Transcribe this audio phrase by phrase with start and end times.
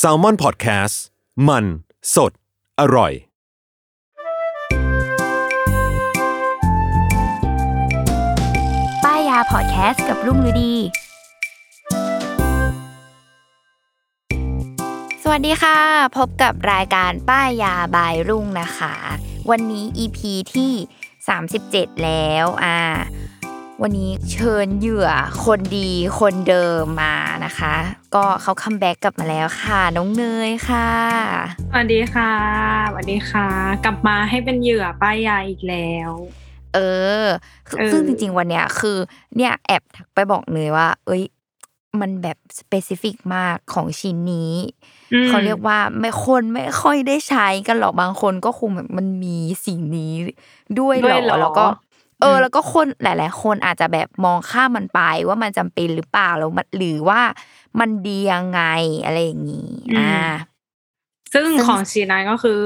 [0.00, 0.96] S a l ม o n PODCAST
[1.48, 1.64] มัน
[2.14, 2.32] สด
[2.80, 3.12] อร่อย
[9.04, 10.74] ป้ายยาพอดแคสต์กับรุ่งฤดี
[15.22, 15.78] สวัสดีค่ะ
[16.16, 18.94] พบกับรายการป้ายยาบายรุ่งนะคะ
[19.50, 20.18] วันนี้ EP
[20.54, 20.72] ที่
[21.36, 22.78] 37 แล้วอ่า
[23.82, 25.08] วันนี้เชิญเหยื่อ
[25.44, 27.74] คนดีคนเดิมมานะคะ
[28.14, 30.90] ก็เขา comeback กลับมาแล้วค่ะ น้องเนยค่ะ
[31.70, 32.32] สวัสดีค่ะ
[32.88, 33.48] สวัสดีค่ะ
[33.84, 36.10] กลับมาให้เป็นเหยื่อป้ายยาอีกแล้ว
[36.74, 36.78] เอ
[37.22, 37.24] อ
[37.68, 38.96] คือเออซึ่งจริง ๆ วันเนี้ยคือ
[39.36, 41.22] เนี่ยแอบทักไปบอกเนยว่า เอ้ย
[42.00, 44.52] มันแบบ specific มากของชิ้นนี้
[45.12, 50.12] อืมเขาเรียกว่าไม่คนไม่ค่อยได้ใช้กันหรอกบางคนก็คงแบบมันมีสิ่งนี้
[50.80, 51.66] ด้วยหรด้วยเหรออแล้วก็
[52.20, 57.20] เอออมแล้วก็คนหลาย ๆ คนอาจจะแบบมองข้ามมันไปว่ามันจำเป็นหรือเปล่าแล้วมันหรือว่า
[57.80, 58.62] มันดียังไง
[59.04, 60.26] อะไรอย่างนี้อ่า
[61.32, 62.62] ซึ่งซึ่งของชีนายก็คือ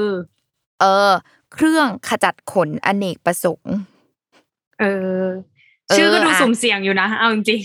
[0.79, 1.11] เออ
[1.53, 3.75] เครื่องขจัดขนอเนกประสงค์
[4.79, 4.85] เออเอ
[5.25, 5.29] อ
[5.97, 7.59] ชื่อก็ดูอะสุ่มเสี่ยงอยู่นะ เอาจริง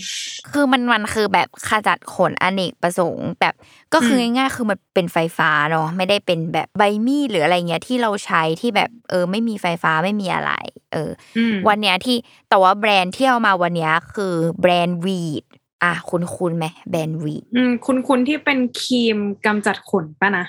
[0.51, 3.53] คือมันมันคือแบบขจัดขนอเนกประสงค์ แบบ
[3.93, 10.51] ก็คือมง่ายๆคือมันเป็นไฟฟ้าเนาะไม่ได้เป็นแบบใบมีดหรืออะไรเงี้ยที่เราใช้ที่แบบเออ ไม่มีไฟฟ้าไม่มีอะไร
[10.93, 12.17] เออๆอืมวันเนี้ยที่
[12.49, 15.45] แต่ว่าแบรนด์ที่เอามาวันเนี้ยคือแบรนด์วีด
[15.83, 20.45] อะคุณคุณไหมแบรนด์วีดอืมคุณคุณที่เป็นครีมกำจัดขนป่ะนะ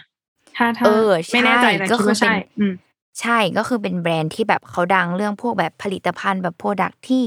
[0.56, 2.72] ถ้าถ้าเออไม่แน่ใจใช่แต่ก็คิดคือว่าใช่เป็นอืม
[3.20, 7.22] ใช่ก็คือเป็นแบรนด์ที่แบบเขาดังเรื่องพวกแบบผลิตภัณฑ์แบบโปรดักที่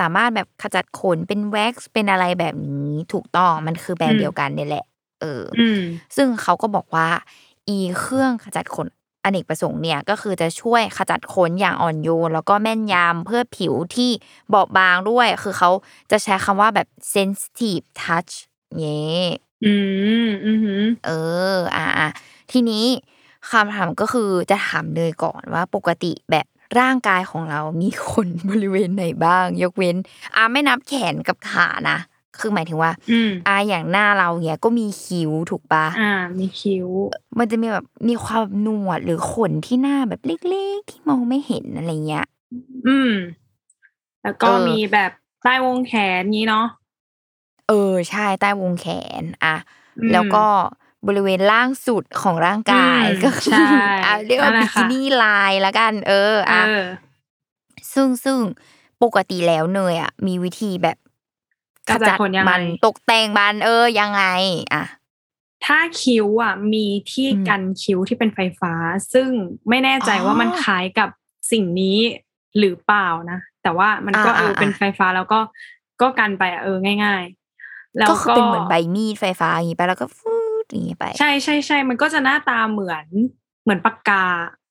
[0.00, 4.84] สามารถแบบขจัดขนเป็นแว็กซ์เป็นอะไรแบบนี้ถูกต้องมันคือแบรนอืด์มเดียวกันเนี่ยแหละ
[5.20, 5.80] เออออืม
[6.16, 7.08] ซึ่งเขาก็บอกว่า
[7.68, 8.88] อีเครื่องขจัดขน
[9.24, 14.10] อเนกประสงค์เนี่ยก็คือจะช่วยขจัดขนอย่างอ่อนโยนแล้วก็แม่นยำเพื่อผิวที่
[14.52, 15.70] บอบบางด้วย คือเขา
[16.10, 18.32] จะใช้คำว่าแบบ sensitive touch
[18.78, 19.00] เย่
[19.64, 19.74] อื
[20.26, 21.10] มอืมหืมเอ
[21.56, 22.08] อ อะอะ
[22.52, 22.86] ทีนี้
[23.50, 26.46] คำถามก็คือจะถามเลยก่อนว่าปกติแบบ
[26.80, 29.96] ร่างกายของเรามีขนบริเวณไหนบ้าง ยกเว้น
[30.36, 31.98] อะไม่นับแขนกับขานะ
[32.38, 36.88] คือหมายถึงว่าอืมอะอย่างหน้าเราเนี่ยก็มีคิ้วถูกปะอ่า มีคิ้ว
[37.38, 42.26] มันจะมีแบบมีความหนวดหรือขนที่หน้าแบบเล็กๆที่มองไม่เห็นอะไรเงี้ย
[42.86, 43.12] อืม
[44.22, 45.10] แล้วก็เออมีแบบ
[45.42, 46.66] ใต้วงแขนนี้เนาะ
[47.68, 48.86] เออใช่ใต้วงแข
[49.22, 49.56] น อะ
[49.98, 50.44] อืมแล้วก็
[51.06, 53.70] บริเวณล่างสุดของร่างกายอืมก็คือใช่
[54.04, 56.82] อะเรียกว่านั่นแหบิละค่ะกินี่ลายละกัน เออเออะอ
[57.94, 58.38] ซึ่งซึ่ง
[59.02, 60.96] ปกติแล้วเนยอะมีวิธีแบบ
[61.88, 64.24] กำจัดขนยังไงมันตกแต่งมันเออยังไง
[64.74, 64.84] อะ
[65.66, 68.72] ถ้าคิ้วอะ มีที่อืมกันคิ้วที่เป็นไฟฟ้า
[69.12, 69.28] ซึ่ง
[69.68, 71.08] ไม่แน่ใจอ๋อว่ามันคล้ายกับ
[71.52, 71.98] สิ่งนี้
[72.58, 75.40] หรือเปล่านะ แต่ว่ามันก็อ่าเอออ่าเป็นไฟฟ้าแล้วก็
[76.02, 77.24] ก็กันไปอะเออง่าย
[77.62, 80.43] ๆ แล้วก็คือก็เป็นเหมือนใบมีดไฟฟ้าอย่างงี้ไปแล้วก็ฟูด
[80.74, 83.06] อย่างงี้ไป ใช่ใช่ใช่มันก็จะหน้าตาเหมือน
[83.62, 84.24] เหมือนปากกา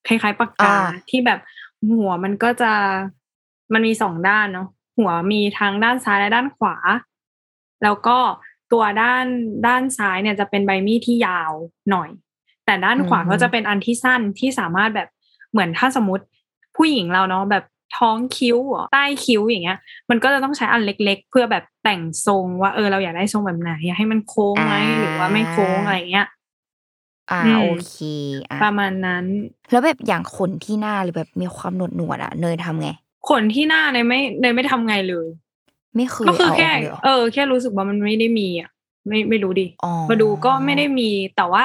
[0.06, 1.40] คล้ายๆปากกาอ่าที่แบบ
[1.90, 2.72] หัวมันก็จะ
[3.72, 6.76] มันมีสองด้านเนาะหัวมีทั้งด้านซ้ายและด้านขวา
[7.82, 8.18] แล้วก็
[8.72, 9.26] ตัวด้าน
[9.66, 11.52] ด้านซ้ายเนี่ยจะเป็นใบมีดที่ยาว
[11.90, 12.10] หน่อย
[12.66, 15.08] แต่ด้านขวาอืมก็จะเป็นอันที่สั้นที่สามารถแบบ
[15.50, 16.24] เหมือนถ้าสมมติ
[16.76, 17.64] ผู้หญิงเราเนาะแบบ
[17.98, 19.78] ท้องคิ้วเหรอใต้คิ้วอย่างเงี้ย
[20.10, 26.28] มันก็จะต้องใช้อันเล็ก ๆ เพื่อแบบแต่งทรงว่าเออเราอยากได้ทรงแบบไหนอยากให้มันโค้งไหมหรือว่าไม่โค้งอะไรเงี้ย
[27.30, 27.96] อ่าอืมโอเค
[28.48, 29.24] อะประมาณนั้น
[29.70, 32.88] แล้วแบบอย่างขนที่หน้าหรือแบบมีความหนวดหนวดๆอะเนยทำไง
[33.28, 35.28] ขนที่หน้าเนยไม่เนยไม่ทำไงเลย
[35.96, 38.70] ไม่เคยก็คือเอาอแค่อกเลยเหรอเออ แค่รู้สึกว่ามันไม่ได้มีอะ
[39.08, 41.64] ไม่ไม่รู้ดิอ๋อมาดูก็ไม่ได้มีแต่ว่า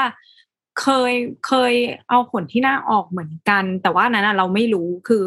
[0.81, 1.13] เคย
[1.47, 1.73] เคย
[2.09, 5.23] เอาขนที่หน้าออกเหมือนกัน แต่ว่าอันนั้นอะเราไม่รู้คือ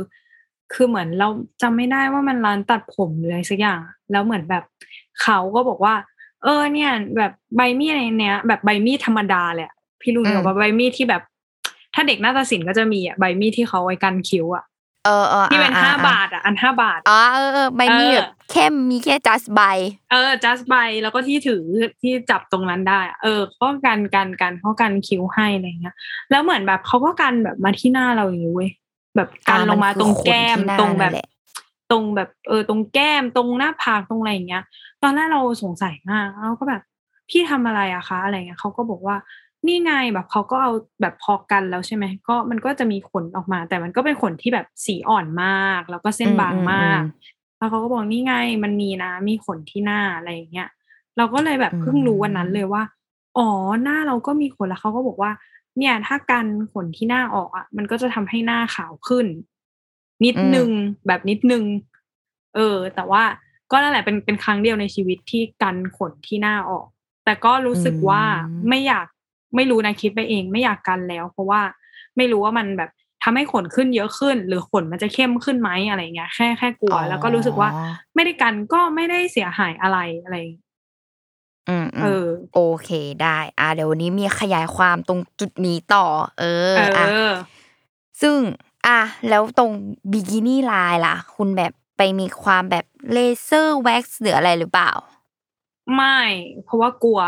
[0.75, 1.29] คือเหมือนเรา
[1.63, 3.81] จำไม่ได้ว่ามันร้านตัดผมหรืออะไรสักอย่าง
[4.13, 4.63] แล้วเหมือนแบบ
[5.23, 5.95] เขาก็บอกว่า
[6.43, 11.23] เออ เนี่ย แบบใบมีดในเนี้ย แบบใบมีดธรรมดาเลยอะพี่ลุงอืมบอกว่าใบมีดที่แบบ
[11.95, 14.65] ถ้าเด็กนาฏศิลป์ก็จะมีอะใบมีดที่เขาไว้กันคิ้วอะ
[15.05, 19.61] เออเออที่เป็นอ่ห้าอ่บาทอะอันห้าบาทอ๋อเออเออใบมีดเออแบบเข้มมีแค่ just ใบ
[20.11, 21.63] เออ just by แล้วก็ที่ถือ
[22.03, 25.95] ที่จับตรงนั้นได้อะเออเขาก็กันกันกันเขากันคิ้วให้อะไรเงี้ย
[26.31, 28.71] แล้วเหมือนแบบเขาก็กันแบบมาที่หน้าเราอย่างนี้เว้ย
[29.17, 31.29] แบบกันอ่าลงมามันคือตรงแก้มขนที่หน้าตรงแบบนั่นแหละ
[31.91, 34.62] ตรงแบบเออตรงแก้มตรงหน้าผากตรงอะไรอย่างเงี้ย
[35.03, 36.82] ตอนแรกเราสงสัยมากเราก็แบบ
[37.31, 39.17] พี่ทำอะไรอะคะอะไรเงี้ยเขาก็บอกว่า
[39.67, 48.35] นี่ไงแบบเขาก็เอาแบบพอกันแล้วใช่ไหมก็มันก็จะมีขนออกมา แต่มันก็เป็นขนที่แบบสีอ่อนมาก แล้วก็เส้นบางมากอืมอืมอืมแล้วเขาก็บอกนี่ไง
[48.65, 50.69] มันมีนะ มีขนที่หน้าอะไรอย่างเงี้ย
[51.17, 52.82] เราก็เลยแบบเพิ่งรู้วันนั้นเลยว่า
[53.38, 53.49] อ๋อ
[53.82, 55.31] หน้าเราก็มีขนแล้วเขาก็บอกว่า
[55.79, 59.27] เนี่ยถ้ากันขนที่หน้าออกอะ มันก็จะทำให้หน้าขาวขึ้น
[60.25, 60.69] นิดนึง
[61.07, 61.65] แบบนิดนึง
[62.55, 63.23] เออ แต่ว่า
[63.71, 66.87] ก็นั่นแหละเป็นเป็นครั้งเดียวในชีวิตที่กันขนที่หน้าออก
[67.25, 69.07] แต่ก็รู้สึกว่าอืมไม่อยาก
[69.57, 71.61] ไม่รู้นะคิดไปเอง ไม่อยากกันแล้ว เพราะว่า
[72.17, 72.91] ไม่รู้ว่ามันแบบ
[73.25, 77.69] ทำให้ขนขึ้นเยอะขึ้น หรือขนมันจะเข้มขึ้นไหมอะไรเงี้ยแค่แค่กลัว แล้วก็รู้สึกว่า
[78.15, 80.37] ไม่ได้กันก็ไม่ได้เสียหายอะไรอะไร
[81.69, 82.88] อืมอืมเออ โอเค
[83.23, 86.06] ได้ อะเดี๋ยววันนี้มีขยายความตรงจุดนี้ต่อ
[86.38, 86.44] เออ
[86.75, 87.32] เออะอ
[88.20, 88.37] ซึ่ง
[88.87, 89.70] อะแล้วตรง
[90.12, 94.91] บิกินี่ลายล่ะ คุณแบบไปมีความแบบเลเซอร์แว็กซ์หรืออะไรหรือเปล่า
[95.94, 96.19] ไม่
[96.64, 97.20] เพราะว่ากลัว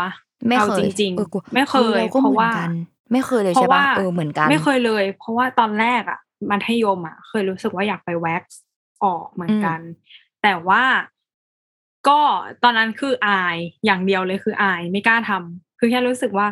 [0.47, 2.69] ไม่เอาเคยจริงออกลัวๆไม่เคยออก็เพเหราะมือนว่ากัน
[3.11, 6.19] ไม่เคยเลยเพใช่ราะป่ะว่าเออเหมือนกัน ไม่เคยเลย เพราะว่าตอนแรกอะ
[6.51, 8.59] มัธยมอะ เคยรู้สึกว่าอยากไปแว็กซ์
[9.03, 9.79] ออกเหมือนกัน
[10.43, 10.83] แต่ว่า
[12.07, 12.19] ก็
[12.63, 16.47] ตอนนั้นคืออายอย่างเดียวเลยคืออายไม่กล้าทำคือแค่รู้สึกว่า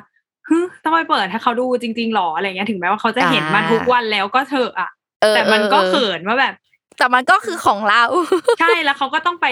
[0.48, 4.90] ฮึต้องไปเปิดให้เขาดูจริงๆหรออะไรเงี้ยถึงแม้ว่าเขาจะเห็นมาทุกวันแล้วก็เถอะอะ
[5.22, 6.54] เออแต่มันก็ออเขินว่าแบบ
[6.98, 8.04] แต่มันก็คือของเรา
[8.60, 9.48] ใช่แล้วเขาก็ต้องไป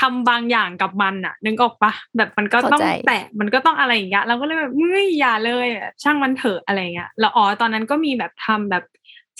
[0.00, 8.84] ทำบางอย่างกับมันอะ นึกออกปะแบบมันก็ต้องเข้าใจแตะมันก็ต้องอะไรอย่างเงี้ยเราก็เลยแบบเฮ้ยอย่าเลยอะช่างมันเถอะอะไรเงี้ยแล้วอ๋อตอนนั้นก็มีแบบทำแบบ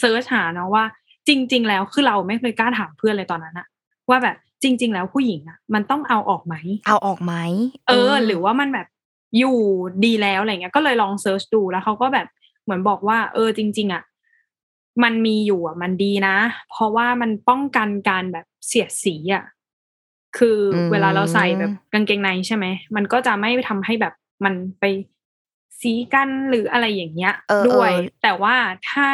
[0.00, 0.84] search หาเนาะว่า
[1.28, 3.66] จริง ๆ แล้วคือเราไม่เคยกล้าถามเพื่อนเลยตอนนั้นอะ
[4.10, 4.36] ว่าแบบ
[4.66, 6.54] จริง ๆ แล้วผู้หญิงอะมันต้องเอาออกไหม
[6.86, 7.34] เอาออกไหม
[7.88, 8.86] เออ หรือว่ามันแบบ
[9.38, 9.58] อยู่
[10.04, 12.26] ดีแล้วอะไรเงี้ย ก็เลยลอง search ดูแล้วเขาก็แบบ
[12.64, 14.02] เหมือนบอกว่า เออ จริง ๆอะ
[15.02, 16.36] มันมีอยู่อะมันดีนะ
[16.70, 19.44] เพราะว่ามันป้องกันการแบบเสียดสีอะ
[20.38, 22.64] คืออมเวลาเราใส่แบบกางเกงในใช่ไหม
[22.96, 24.14] มันก็จะไม่ทำให้แบบ
[24.44, 24.84] มันไป
[25.80, 28.54] สีกันหรืออะไรอย่างเงี้ยเออด้วยเออแต่ว่า
[28.90, 29.06] ถ้า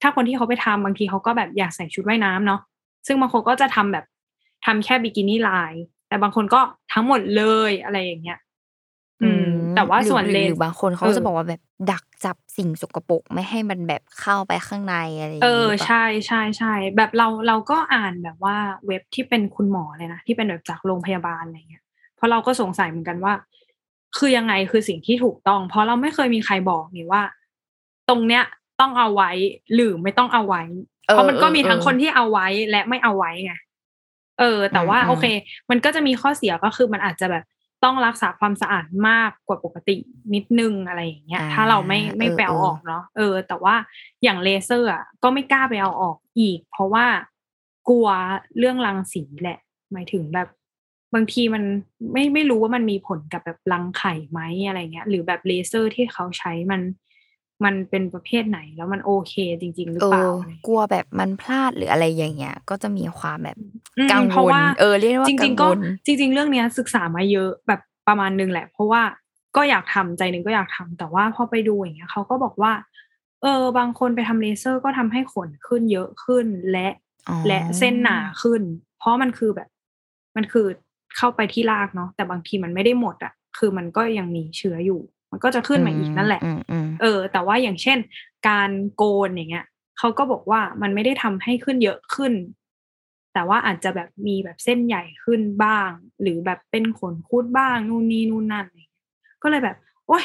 [0.00, 2.60] ถ้าคนที่เขาไปทำบางทีเขาก็แบบอยากใส่ชุดว่ายน้ำเนาะ
[3.06, 4.04] ซึ่งบางคนก็จะทำแบบ
[4.64, 5.72] ทำแค่บิกินี่ลาย
[6.08, 6.60] แต่บางคนก็
[6.92, 8.38] ทั้งหมดเลยอะไรอย่างเงี้ย
[9.22, 11.60] อืม แต่ว่าหรือส่วนหรือเลนหรือบางคนเขาเออจะบอกว่าแบบ
[11.90, 21.84] ดักจับสิ่งสกปรกไม่ให้มันแบบเข้าไปข้างในอะไรอย่างเองี้อหรือเปล่าใช่ใช่ใช่แบบเราเราก็อ่านแบบว่าเว็บที่เป็นคุณหมอเลยนะที่เป็นแบบจากโรงพยาบาลอะไรเงี้ย
[22.16, 23.34] เพราะเราก็สงสัยเหมือนกันว่า
[24.18, 27.22] คือยังไงคือสิ่งที่ถูกต้อง เพราะเราไม่เคยมีใครบอกนี่ว่า
[28.08, 28.44] ตรงเนี้ย
[28.80, 29.30] ต้องเอาไว้
[29.74, 30.62] หรือไม่ต้องเอาไว้
[31.04, 33.54] เพราะมันก็มีทั้งคนที่เอาไว้และไม่เอาไว้ไง
[34.40, 35.26] เออ แต่ว่าโอเค
[35.70, 37.44] มันก็จะมีข้อเสียก็คือมันอาจจะแบบ
[37.84, 39.96] ต้องรักษาความสะอาดมากกว่าปกติ
[40.34, 43.74] นิดนึงอะไรอย่างเงี้ย ถ้าเราไม่ไม่ไปเอาออกเนาะเออ แต่ว่า
[44.22, 47.06] อย่างเลเซอร์อะก็ไม่กล้าไปเอาออกอีก เพราะว่า
[47.88, 48.08] กลัว
[48.58, 49.58] เรื่องรังสีแหละ
[49.92, 50.48] หมายถึงแบบ
[51.14, 51.64] บางทีมัน
[52.12, 56.80] ไม่ไม่รู้ว่ามันมีผลกับแบบรังไข่ไหมอะไรเงี้ย หรือแบบเลเซอร์ที่เขาใช้มัน
[57.64, 63.56] มันเป็นประเภทไหน แล้วมันโอเคจริง ๆ หรือเอเปล่าออะไรเงี้ยกลัวแบบมันพลาดหรืออะไรอย่างเงี้ย ก็จะมีความแบบ
[63.98, 69.02] อืมกังเพวราะลว่าเออเรียกได้ว่าจกัริงงๆก็วลจริง ๆ เรื่องเนี้ยศึกษามาเยอะแบบประมาณนึงแหละ เพราะว่า
[69.56, 72.72] ก็อยากทำใจหนึ่งก็อยากทำแต่ว่าพอไปดูอย่างเงี้ยเขาก็บอกว่า
[73.42, 76.88] เออ บางคนไปทำเลเซอร์ก็ทำให้ขนขึ้นเยอะขึ้นและ
[77.28, 78.62] อ๋อและเส้นหนาขึ้น
[78.98, 79.68] เพราะมันคือแบบ
[80.36, 80.66] มันคือ
[81.16, 85.00] เข้าไปที่รากเนาะแต่บางทีมันไม่ได้หมดอะ คือมันก็ยังมีเชื้ออยู่
[85.30, 87.98] มันก็จะขึ้นมาอีกนั่นแหละอืมอืมเออ แต่ว่าอย่างเช่น
[88.48, 89.66] การโกนอย่างเงี้ย
[89.98, 92.32] เขาก็บอกว่ามันไม่ได้ทำให้ขึ้นเยอะขึ้น
[93.34, 95.90] แต่ว่าอาจจะแบบมีแบบเส้นใหญ่ขึ้นบ้าง
[96.22, 99.04] หรือแบบเป็นขนคุดบ้างนู่นนี่นู่นนั่นอะไรอย่างเงี้ย
[99.42, 100.24] ก็เลยแบบ โอ๊ย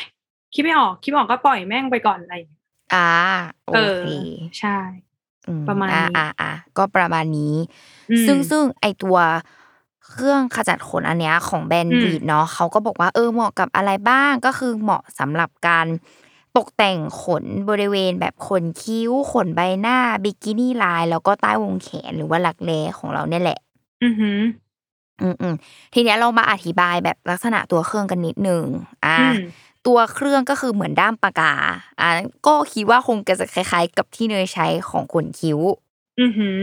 [0.53, 3.07] คิดไม่ออกคิดไม่ออกก็ปล่อยแม่งไปก่อนอะไรอย่างเงี้ยอ่า
[3.65, 4.05] โอเออเค
[4.59, 4.77] ใช่
[5.47, 7.55] อืประมาณอ่นี้อ่าอ่าก็ประมาณนี้
[8.11, 9.17] อืมซึ่งซึ่งไอตัว
[10.11, 15.87] เครื่องขจัดขนอันเนี้ยของแบรนด์อืม Veet เนาะเขาก็บอกว่าเออเหมาะกับอะไรบ้างก็คือเหมาะสำหรับการ
[16.57, 23.59] ตกแต่งขนบริเวณแบบขนคิ้ว ขนใบหน้า bikini line แล้วก็ใต้วงแขนหรือว่ารักแร้ของเราเนี่ยแหละ
[24.03, 24.39] อือหือ
[25.21, 25.55] อืมอืม
[25.93, 28.65] ทีเนี้ยเรามาอธิบายแบบลักษณะตัวเครื่องกันนิดหนึ่ง
[29.05, 29.37] อ่าอืม
[29.87, 31.53] ตัวเครื่องก็คือเหมือนด้ามปากกา
[31.99, 32.09] อ่า
[32.47, 35.59] ก็คิดว่าคงจะคล้าย ๆ กับที่เนยใช้ของขนคิ้ว
[36.21, 36.57] อือหือ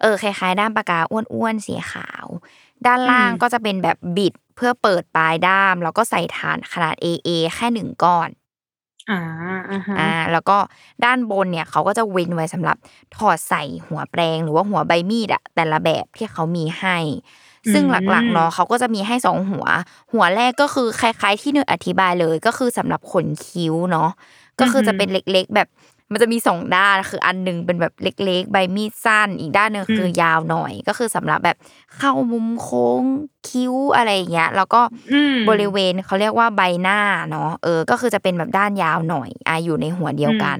[0.00, 2.26] เออคล้ายๆด้ามปากกาอ้วนๆสีขาว
[2.86, 8.28] ด้านล่างอืมก็จะเป็นแบบบิดเพื่อเปิดปลายด้าม แล้วก็ใส่ฐานขนาด AA แค่หนึ่งก้อน
[9.10, 9.18] อ่า
[9.70, 10.58] อ่าฮะอ่าแล้วก็
[11.04, 12.76] ด้านบนเนี่ยเขาก็จะเว้นไว้สำหรับ
[13.16, 16.98] ถอดใส่หัวแปรงหรือว่าหัวใบมีดอะแต่ละแบบที่เขามีให้
[17.72, 19.66] ซึ่งหลักๆเนาะเขาก็จะมีให้สองหัว
[20.12, 24.10] หัวแรกก็คือคล้าย ๆ ที่เนยอธิบายเลยก็คือสำหรับขนคิ้วเนาะ
[24.60, 25.68] ก็คือจะเป็นเล็ก ๆ แบบ
[26.12, 31.56] มันจะมีสองด้านคืออันหนึงเป็นแบบเล็ก ๆ ใบมีดสั้น อีกด้านหนึ่งคือยาวหน่อย ก็คือสำหรับแบบ
[31.96, 33.02] เข้ามุมโค้ง
[33.48, 36.98] คิ้วอะไรอย่างเงี้ยแล้วก็อืมบริเวณเขาเรียกว่าใบหน้า
[37.30, 40.58] เนาะเออ ก็คือจะเป็นแบบด้านยาวหน่อยอะอยู่ในหัวเดียวกัน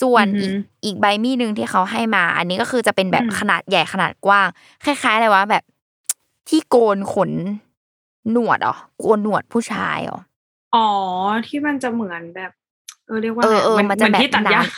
[0.00, 0.52] ส่วนอือหือีอก
[0.84, 4.48] อีกใบมีดหนึ่งที่เขาให้มา อันนี้ก็คือจะเป็นแบบอืมขนาดใหญ่ขนาดกว้าง
[4.84, 5.64] คล้ายๆอะไรวะแบบ
[6.48, 7.30] ที่โกนขน
[8.30, 10.20] หนวดเหรอโกนหนวดผู้ชายเหรอ
[10.74, 10.88] อ๋อ
[11.46, 12.52] ที่มันจะเหมือนแบบ
[13.10, 14.72] เออเรียกว่าเออเออหมันจะเหแบบที่ตัดหญ้าหนา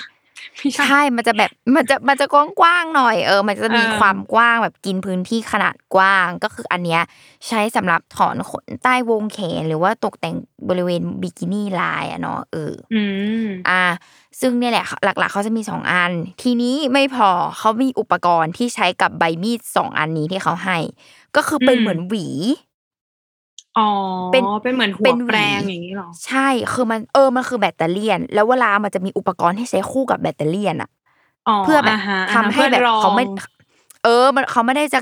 [0.58, 7.02] ไม่ใช่ใช่ มันจะแบบ มันจะ มันจะกว้างๆหน่อย เออ มันจะมีเออความกว้างแบบกินพื้นที่ขนาดกว้าง ก็คืออันเนี้ย
[7.48, 10.36] ใช้สำหรับถอนขนใต้วงแขน หรือว่าตกแต่ง
[10.68, 13.02] บริเวณบิกินี่ลายอะเนาะ เอออื
[13.44, 13.82] มอ่า
[14.40, 16.12] ซึ่งเนี่ยแหละ หลัก ๆ เขาจะมีสองอัน
[16.42, 20.78] ทีนี้ไม่พอ เขามีอุปกรณ์ที่ใช้กับใบมีดสองอันนี้ที่เขาให้
[21.36, 22.26] ก็คือเป็นอืมเหมือนหวี
[23.78, 23.88] อ๋อ
[24.32, 30.90] เป็นเป็นเหมือนหัเป็วนหวีแปรงอย่างนี้เหรอใช่คือมันเออมันคือแบตเตอรี่ยน แล้วเวลามันจะมีอุปกรณ์ที่ใช้คู่กับแบตเตอรี่ยนอะ
[31.64, 33.24] เพื่อแบบาฮะทำให้แบบพื่อรองเขาไม่
[34.04, 35.00] เออ มันเขาไม่ได้จะ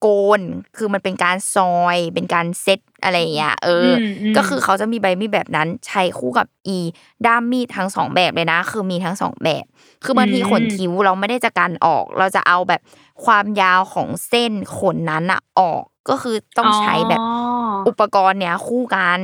[0.00, 0.06] โก
[0.38, 0.40] น
[0.76, 3.94] คือมันเป็นการซอย เป็นการเซตอะไรอย่างเงี้ยเอออม
[4.34, 6.78] มก็คือเขาจะมีใบมีดแบบนั้นใช้คู่กับอี
[7.26, 9.64] ด้ามมีดทั้งสองแบบเลยนะ คือมีทั้งสองแบบ
[10.04, 12.80] คือบางทีอืมขนคิ้วเราไม่ได้จะกันออก เราจะเอาแบบ
[13.24, 17.26] ความยาวของเส้นขนนั้นอะออก ก็คือต้องใช้แบบอ๋อ
[17.86, 19.20] อุปกรณ์เนี้ยคู่กัน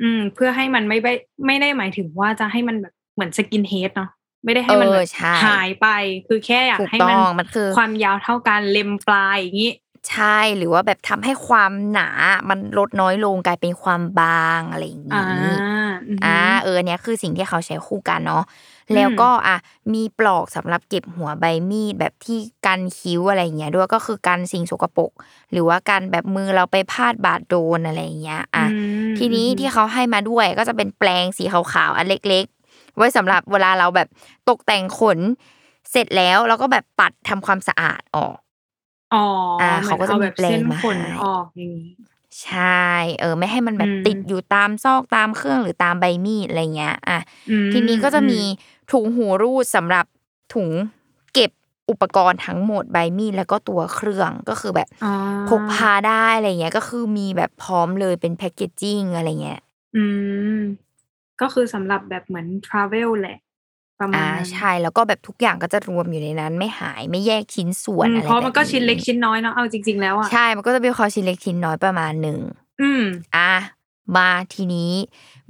[0.00, 1.08] อืม เพื่อให้มันไม่ไป
[1.46, 4.10] ไม่ได้หมายถึงว่าจะให้มันแบบเหมือนสกินเฮดเนาะ
[4.44, 5.86] ไม่ได้ให้มันเออแบบใช่หายไป
[6.26, 9.72] คือแค่อยากถูกให้ต้มันองมันคือความยาวเท่ากันเล็มปลายอย่างนี้
[10.10, 12.08] ใช่หรือว่าแบบทำให้ความหนา
[12.48, 15.50] มันลดน้อยลงกลายเป็นความบางอะไรอย่างอ่านี้
[16.08, 18.44] อืมอ่าเอออนเนี้ยคือสิ่งที่เขาใช้คู่กันเนาะ
[18.94, 19.56] แล้วก็อะ
[19.94, 25.10] มีปลอกสำหรับเก็บหัวใบมีดแบบที่กันคิ้วอะไรอย่างเงี้ยด้วยก็คือกันสิ่งสกปรก
[25.52, 28.76] หรือว่าการแบบมือเราไปพาดบาดโดนอะไรอย่างเงี้ยอะอื
[29.14, 34.08] มทีนี้อืมที่เขาให้มาด้วยก็จะเป็นแปลงสีขาวๆอันเล็ก ๆ ไว้สำหรับเวลาเราแบบ
[34.48, 35.18] ตกแต่งขน
[35.90, 38.36] เสร็จแล้วเราก็แบบปัดทำความสะอาดออก
[39.10, 39.18] อ๋อ
[39.60, 41.88] อ่าหมือนเขาก็จะมีแบบแปลงเส้นมาขนให้ ออกอย่างนี้
[42.42, 42.86] ใช่
[43.20, 48.40] เออ ไม่ให้มันแบบอืมติดอยู่ตามซอกตามเครื่องหรือตามใบมีดอะไรเงี้ย อะ อืมทีนี้ก็จะอืมี
[48.92, 50.04] ถุงหูรูดสำหรับ
[50.54, 50.68] ถุง
[51.34, 51.50] เก็บ
[51.90, 55.08] อุปกรณ์ทั้งหมดใบมีดแล้วก็ตัวเครื่องก็คือแบบอ๋อ
[55.48, 59.60] พกพาได้อะไรเงี้ย ก็คือมีแบบพร้อมเลยเป็นแพคเกจจิ้งอะไรเงี้ย
[59.94, 60.04] อื
[60.54, 60.58] ม
[61.40, 63.38] ก็คือสำหรับแบบเหมือนทราเวลแหละ
[64.00, 72.38] ประมาอ่าณนั้นใช่แล้วก็แบบทุกอย่างก็จะรวมอยู่ในนั้น ไม่หายไม่แยกชิ้นส่วนอืมอะไรเพราะมันก็แบบชิ้นเล็กชิ้นน้อยเนาะเอาจริง ๆแล้วอะใช่มันก็จะเป็นคอชิ้นเล็กชิ้นน้อยประมาณหนึ่ง
[72.80, 73.02] อืม
[73.36, 73.52] อะ
[74.16, 74.92] มาทีนี้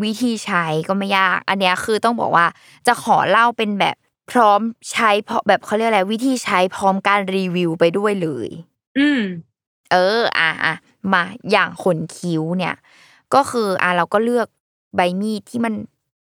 [0.03, 2.47] วิธีใช้ก็ไม่ยาก อันเนี้ยคือต้องบอกว่า
[2.87, 3.97] จะขอเล่าเป็นแบบ
[4.31, 4.61] พร้อม
[4.93, 8.49] ใช้เพราะแบบเขาเรียกอะไรวิธีใช้พร้อมการรีวิวไปด้วยเลย
[8.99, 9.21] อืม
[9.93, 10.75] เออ อะอะ
[11.13, 12.75] มาอย่างขนคิ้วเนี่ย
[13.35, 14.49] ก็คืออะเราก็เลือก
[14.97, 15.75] ใบมีดที่มัน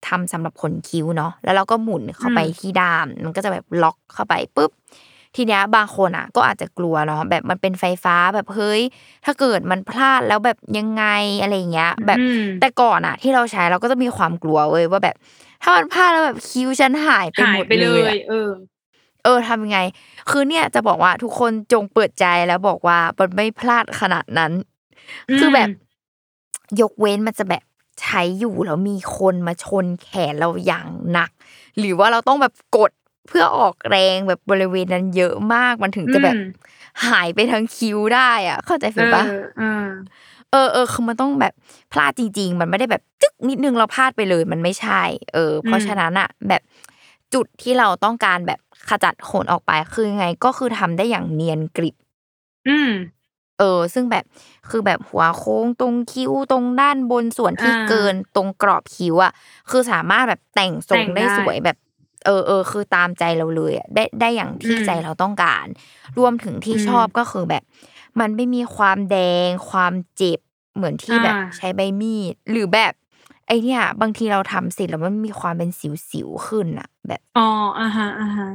[0.07, 4.71] ทำสำหรับขนคิ้วเนาะแล้วเราก็หมุนเข้าไปอืมที่ด้าม มันก็จะแบบล็อกเข้าไปปุ๊บ
[5.35, 8.81] ทีเนี้ยบางคนอะ ก็อาจจะกลัวเนาะแบบมันเป็นไฟฟ้าแบบเฮ้ย
[9.25, 11.03] ถ้าเกิดมันพลาดแล้วแบบยังไง
[11.41, 15.15] อะไรอย่างเงี้ย แบบอืมแต่ก่อนอะที่เราใช้เราก็จะมีความกลัวเว้ยว่าแบบ
[15.61, 18.49] ถ้ามันพลาดแล้วแบบคิ้วฉันหายไปหาหมยดไปเลเลยยอะเออ
[19.23, 19.79] เออทำยังไง
[20.29, 24.51] คือเนี่ยจะบอกว่าทุกคนจงเปิดใจแล้วบอกว่ามันไม่พลาดขนาดนั้น
[25.29, 25.69] อืมคือแบบ
[26.81, 27.63] ยกเว้นมันจะแบบ
[28.01, 31.31] ใช้อยู่แล้วมีคนมาชนแขนเราอย่างหนัก
[31.77, 32.91] หรือว่าเราต้องแบบกด
[33.27, 36.43] เพื่อออกแรงแบบบริเวณนั้นเยอะมากมันถึงจะแบบอืม
[37.07, 39.23] หายไปทั้งคิ้วได้อะ เข้าใจเอฟิลอปะ
[39.57, 39.85] เออ
[40.51, 41.53] เออเออคือมันต้องแบบ
[41.91, 45.01] พลาดจริง ๆ มันไม่ได้แบบจึ๊กนิดนึงเราพลาดไปเลย มันไม่ใช่
[45.33, 46.61] เออ เพราะอืมฉะนั้นอะแบบ
[47.33, 48.59] จุดที่เราต้องการแบบ
[48.89, 51.95] ขจัดขนออกไปคือยังไงก็คือทำได้อย่างเนียนกริบ
[52.67, 52.89] อืม
[53.59, 54.23] เออ ซึ่งแบบ
[54.69, 59.31] คือแบบหัวโค้งตรงคิ้วตรงด้านบนส่วนที่อ่าเกินตรงกรอบคิ้วอะ
[59.69, 61.77] คือสามารถแบบแต่งทรงแต่งได้ได้สวยแบบ
[62.25, 65.65] เออเออคือตามใจเราเลยอะได้ได้อย่างที่อืมใจเราต้องการ
[66.17, 67.63] รวมถึงที่อืมชอบก็คือแบบ
[68.19, 70.39] มันไม่มีความแดง ความเจ็บ
[70.75, 72.93] เหมือนที่แบบอ่าใช้ใบมีด หรือแบบ
[73.47, 75.69] ไอเนี่ย บางทีเราทำเสร็จแล้วมันมีความเป็น
[76.09, 77.47] สิวๆขึ้นอะแบบอ๋อ
[77.79, 78.47] อ่าฮะอ่าฮะ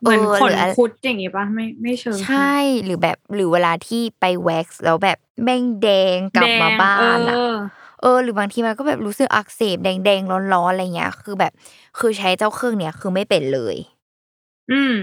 [0.00, 7.56] เหมือนเออขนหรืออะไรคุดอย่างงี้ปะไม่ไม่เชิงใช่หรือแบบหรือเวลาที่ไปแว็กซ์แล้วแบบแม่งแดงกลับมาบ้านอะเออ
[8.02, 11.52] เออหรือบางทีมันก็แบบรู้สึกอักเสบแดงๆร้อนๆอะไรเงี้ย คือแบบ
[11.98, 13.76] คือใช้เจ้าเครื่องเนี้ยคือไม่เป็นเลย
[14.72, 14.94] อืม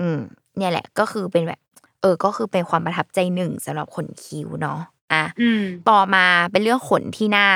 [0.00, 0.18] อืม
[0.56, 1.60] เนี่ยแหละ ก็คือเป็นแบบ
[2.00, 4.78] เออ ก็คือเป็นความประทับใจหนึ่งสำหรับขนคิ้วเนาะ
[5.12, 7.46] อะอืมต่อมาเป็นเรื่องขนที่หน้า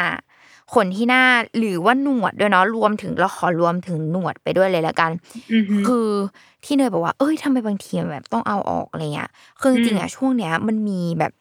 [0.73, 1.23] ขนที่หน้า
[1.59, 5.11] หรือว่าหนวดด้วยเนาะรวมถึงเราขอรวมถึงหนวดไปด้วยเลยละกัน
[5.53, 6.09] อือฮึคือ
[6.65, 9.31] ที่เนยบอกว่าเอ้ยทำไมบางทีแบบต้องเอาออกอะไรเงี้ย
[9.61, 11.33] คือจริงๆอะช่วงเนี้ย มันมีแบบ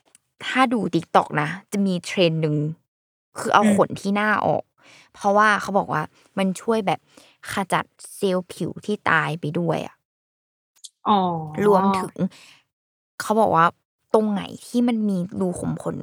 [0.46, 2.56] ถ้าดู TikTok นะจะมีเทรนด์หนึ่ง
[3.38, 4.64] คือเอาขนที่หน้าออก
[5.14, 6.02] เพราะว่าเขาบอกว่า
[6.38, 7.00] มันช่วยแบบ
[7.52, 9.96] ขจัดเซลล์ผิวที่ตายไปด้วยอะ
[11.08, 11.14] อ๋อ
[11.66, 12.14] รวมถึง
[13.22, 13.66] เขาบอกว่า
[14.14, 15.98] ตรงไหนที่มันมีรูขุมขน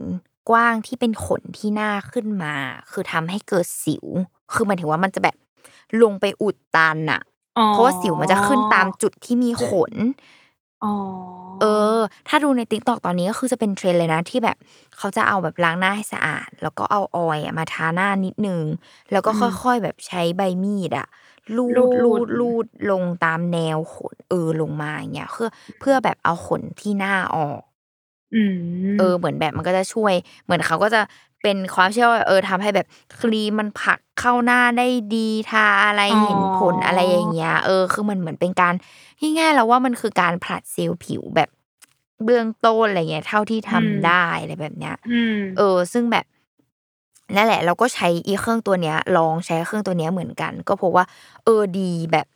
[0.49, 2.55] กว้างที่เป็นขนที่หน้าขึ้นมา
[2.91, 4.07] คือทำให้เกิดสิว
[4.53, 5.37] คือหมายถึงว่ามันจะแบบ
[6.03, 7.21] ลงไปอุดตันอะ
[7.57, 9.93] อ๋อเพราะว่าสิวมันจะขึ้นตามจุดที่มีขน
[10.83, 10.89] อ๋อ
[11.61, 11.65] เอ
[11.97, 14.57] อ ถ้าดูใน TikTok ตอนนี้ก็คือจะเป็นเทรนด์เลยนะที่แบบ
[14.97, 18.65] เขาจะเอาแบบล้างหน้าให้สะอาด แล้วก็เอา oil อะมาทาหน้านิดนึง
[19.13, 21.07] แล้วก็ค่อยๆแบบใช้ใบมีดอะ
[21.57, 25.49] ลูดลูดลูดลงตามแนวขนเออลงมาอย่างเงี้ยเพื่อ
[25.81, 27.70] เพื่อแบบเอาขนที่หน้าออกอืม
[28.99, 31.01] เออเหมือนแบบมันก็จะช่วย เหมือนเขาก็จะ
[31.43, 32.87] เป็นความเชื่อว่าเออทำให้แบบ
[33.21, 38.75] ครีมมันผลักเข้าหน้าได้ดีทาอะไรเห็นผลอะไรอย่างเงี้ยเออคือมันเหมือนเป็นการ
[39.39, 41.49] ง่ายๆแล้วว่ามันคือการผลัดเซลล์ผิวแบบ
[42.25, 46.27] เบื้องต้นอะไรเงี้ยเท่าที่ทำได้อะไรแบบเนี้ยอืมเออ ซึ่งแบบ
[47.37, 51.05] นั่นแหละ เราก็ใช้อีเครื่องตัวเนี้ย ลองใช้เครื่องตัวเนี้ยเหมือนกัน ก็พบว่า
[51.45, 52.27] เออดีแบบ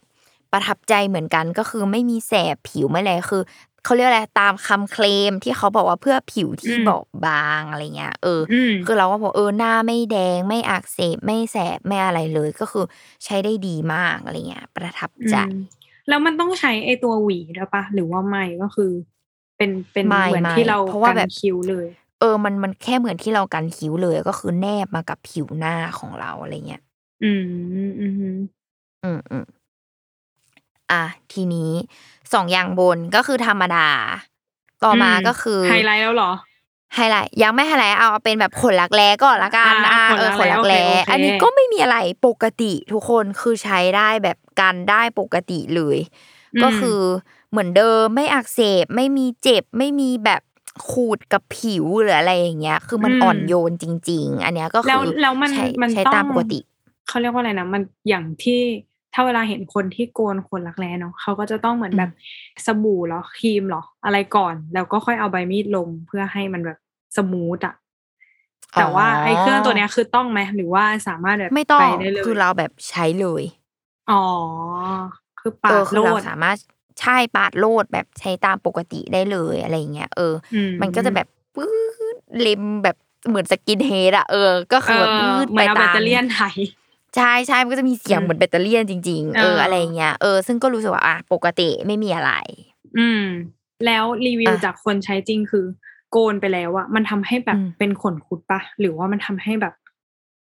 [0.52, 3.42] ประทับใจเหมือนกันก็คือไม่มีแสบผิวไม่อะไรคือ
[3.84, 12.84] เขาเรียกอะไรตามคำเคลมที่เขาบอกว่าเพื่อผิวที่อืมบอบบางอะไรเงี้ยเออออืมคือเราก็บอกเออหน้าไม่แดงไม่อักเสบไม่แสบไม่อะไรเลยก็คือ
[13.24, 15.54] ใช้ได้ดีมากอะไรเงี้ยประทับใจอืม
[16.08, 18.92] แล้วมันต้องใช้ไอตัวหวีด้วยปะหรือว่าไม่ก็คือ
[19.56, 21.86] เป็นเป็นไม่เหมือนไม่ที่เราเพราะว่าแบบกันคิ้วเลย
[22.20, 26.82] เออมันมันแค่เหมือนที่เรากันคิ้วเลยก็คือแนบมากับผิวหน้าของเราอะไรเงี้ย
[27.24, 27.42] อืม
[27.74, 29.44] อืมอืมอืม
[30.92, 31.72] อืมอะทีนี้
[32.32, 33.88] สองอย่างบนก็คือธรรมดา
[34.84, 36.32] ต่อมาก็คือไฮไลท์แล้วเหรอ
[36.94, 45.98] ไฮไลท์ยังไม่ไฮไลท์เอาเป็นแบบขนรักแร้ก่อนละกันอ่าอ่าเออขขนนรัรักกแร้แร้โอเคอันนี้ก็ไม่มีอะไรปกติทุกคนคือใช้ได้แบบกันได้ปกติเลย
[46.54, 47.00] อืมก็คือ
[47.50, 50.42] เหมือนเดิมไม่อักเสบไม่มีเจ็บไม่มีแบบ
[50.90, 56.58] ขูดกับผิวหรืออะไรอย่างเงี้ย คือมันอ่อนโยนจริง ๆ อันเนี้ยก็แล้คืวอแล้วมันใช้มันใช้ต้องตามปกติ
[57.08, 58.60] เขาเรียกว่าอะไรนะมันอย่างที่
[59.14, 62.10] ถ้าเวลาเห็นคนที่โกนขนรักแร้เนาะเขาก็จะต้องเหมือนอืมแบบ
[62.66, 66.78] สบู่เหรอครีมเหรออะไรก่อน แล้วก็ค่อยเอาใบมีดลงเพื่อให้มันแบบ
[67.16, 67.74] สมูทอะ
[68.76, 73.42] แต่ว่าไอ้เครื่องตัวเนี้ยคือต้องไหมหรือว่าสามารถแบบไม่ต้องไปได้เลยคือเราแบบใช้เลย
[74.10, 74.14] อ๋อ
[75.40, 76.56] คือปาเออดคืโลอเราดสามารถ
[77.00, 81.68] ใช่ปาดโลดแบบใช้ตามปกติได้เลยอะไรอย่างเงี้ยเอออืมันก็จะแบบปื๊
[82.14, 82.96] ดเล็มแบบ
[83.28, 86.40] เหมือนสกินเฮดอะเออ ก็เอคือแบบอปื๊ดเหมืไปอนเอาแบตาตมเตอรี่ไถ
[87.16, 92.32] ใช่ใช่มันก็จะมีเสียงอืมเหมือนแบตเตอรี่จริง ๆ เออเออออะไรอย่างเงี้ยเออซึ่งก็รู้สึกว่าอะปกติไม่มีอะไร
[92.96, 93.22] อืม
[93.84, 95.64] แล้วรีวิวอะจากคนใช้จริงคือ
[96.10, 99.74] โกนไปแล้วอะมันทำให้แบบอืมเป็นขนคุดปะหรือว่ามันทำให้แบบ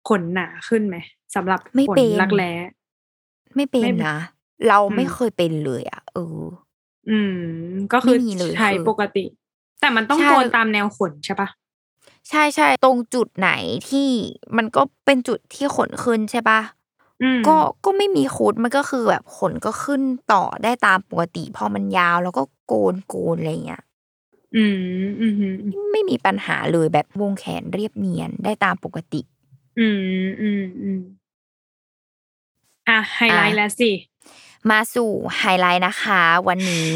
[0.09, 0.97] ขนหนาขึ้นไหม
[1.35, 2.51] สำหรับไม่ขนเป็นรักแร้
[3.55, 4.15] ไม่เป็นไม่เป็นนะ
[4.67, 6.43] เราไม่อืมเคยเป็นเลยอะเออ
[7.09, 7.33] อืม
[7.93, 9.25] ก็คือไม่มีเลยใช้คือปกติ
[9.79, 11.49] แต่มันต้องใช่โกนตามแนวขนใช่ปะ
[12.29, 13.51] ใช่ใช่ตรงจุดไหน
[13.89, 14.09] ที่
[14.57, 16.61] มันก็เป็นจุดที่ขนขึ้นใช่ปะ
[17.23, 20.01] อืมก็ก็ไม่มีคุดมันก็คือแบบขนก็ขึ้น
[20.33, 23.83] ต่อได้ตามปกติพอมันยาวแล้วก็โกนโกนอะไรเงี้ย
[24.55, 25.55] อืมอืมอืม
[25.91, 29.21] ไม่มีปัญหาเลยแบบวงแขนเรียบเนียนได้ตามปกติ
[29.79, 30.99] อืมอืมอืม
[32.89, 33.91] อะไฮไลท์อะแล้วสิ
[34.71, 36.91] มาสู่ไฮไลท์นะคะ วันนี้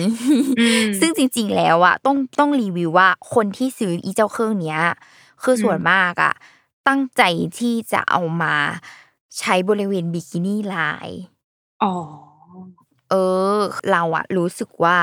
[0.60, 4.80] อืมซึ่งจริง ๆ แล้วอะต้องต้องรีวิวว่าคนที่ซื้ออีเจ้าเครื่องเนี้ย
[5.44, 6.34] คือส่วนอืมมากอะ
[6.88, 7.22] ตั้งใจ
[7.60, 8.56] ที่จะเอามา
[9.40, 11.20] ใช้บริเวณ bikini line
[11.82, 11.90] อ๋อ
[13.10, 13.16] เอ
[13.58, 13.60] อ
[13.92, 14.98] เราอะรู้สึกว่า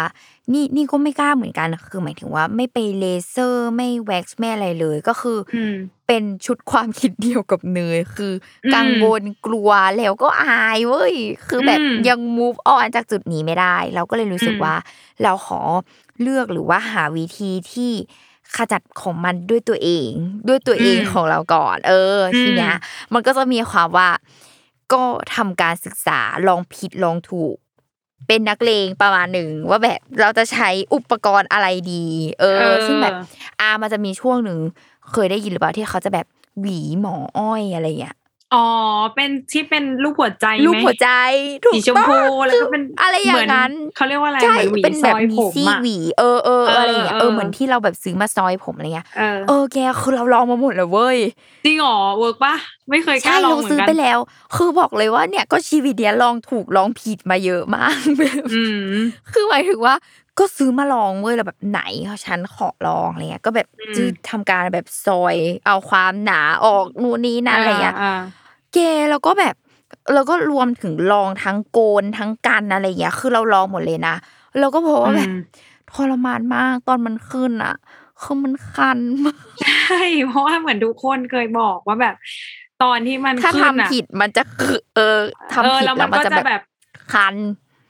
[0.53, 5.76] นี่นี่ก็ไม่กล้าเหมือนกันคือหมายถึงว่า ไม่ไปเลเซอร์ไม่แว็กซ์ไม่อะไรเลยก็คือออืม
[6.07, 8.33] เป็นชุดความคิดเดียวกับเนยคือ
[8.64, 11.14] อมกังวลกลัวแล้วก็อายเว้ย
[11.48, 14.74] คือแบบอืมยัง move on จากจุดนี้ไม่ได้ เราก็เลยรู้สึกอืมว่า
[15.22, 15.61] เราขอ
[16.22, 17.92] เลือกหรือว่าหาวิธีที่
[18.56, 20.10] ขจัดของมันด้วยตัวเอง
[20.48, 22.74] ด้วยตัวเองของเราก่อน เออ ทีเนี้ย
[23.12, 24.08] มันก็จะมีความว่า
[24.92, 25.02] ก็
[25.34, 27.56] ทำการศึกษาลองผิดลองถูก
[28.26, 32.04] เป็นนักเลงประมาณหนึ่งว่าแบบเราจะใช้อุปกรณ์อะไรดี
[32.40, 33.14] เออเออ ซึ่งแบบ
[33.60, 34.58] อามันจะมีช่วงหนึ่ง
[35.10, 36.26] เคยได้ยินหรือเปล่าที่เขาจะแบบ
[36.60, 38.16] หวีหมออ้อยอะไรเงี้ย
[38.54, 38.66] อ๋อ
[39.14, 41.10] เป็นที่เป็นรูปหัวใจไหมรูปหัวใจ
[41.64, 51.18] ถูกสีชมพูต้องแล้วก็เป็นอะไรอย่างนั้นเหมืเขาเรียกว่าอะไรใช่เหมือนหวีเป็นซแบบอยมีผมซี่อะหวีเออเออเอออะไรอย่างเงี้ยเออเออเหมือนที่เราแบบซื้อมาซอยผมอะไรเงี้ยเออเออแกคือเราลองมาหมดเลยเว้ย
[51.64, 52.54] จริงเหรอ work ปะ
[52.90, 54.18] ไม่เคยกใช่ล้าลองเราเหมือซื้อนกันไปแล้ว
[54.56, 57.96] คือบอกเลยว่าเนี่ยก็ชีวิตเนี้ยลองถูกลองผิดมาเยอะมาก
[58.54, 58.62] อื
[58.94, 58.96] ม
[59.32, 59.94] คือหมายถึงว่า
[60.38, 61.80] ก็ซื้อมาลองเว้ยแล้วแบบไหน
[62.26, 65.36] ฉันขอลองอะไรเงี้ยก็แบบจืดทำการแบบซอย
[65.66, 68.14] เอาความหนาออกนู่นนี่นั่นอะไรเงี้ยอ่า
[68.72, 68.78] เก
[69.11, 69.54] แล้วก็แบบ
[70.14, 74.14] แล้วก็รวมถึงลองทั้งโกนทั้งกันอะไรเงี้ย คือเราลองหมดเลยนะ
[74.59, 75.35] เราก็พบว่าแบบอืม
[75.92, 77.74] ทรมานมากตอนมันขึ้นอะ
[78.22, 82.14] คือมันคันมากใช่เพราะว่าเหมือนทุกคนเคยบอกว่าแบบ
[82.83, 85.18] ตอนที่มันถ้าขึ้นทำอะผิดมันจะคือเออ
[85.52, 86.62] ทำเออผิดแล้วแล้มัวนมันก็จะจะแบแบบบ
[87.12, 87.37] คัน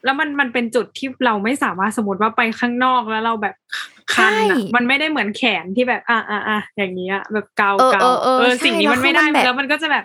[0.05, 3.55] แล้วมันมันเป็นจุดที่เราไม่สามารถสมมติว่าไปข้างนอกแล้วเราแบบ
[4.15, 10.05] คันใช่อะมันไม่ได้เหมือนแขนที่แบบ อะอะอะอย่างนี้อะแบบเกาเออเกาเออเออเออใช่สิ่งนี้มันไม่ได้แล้วคือมันแบบแล้วมันก็จะแบบ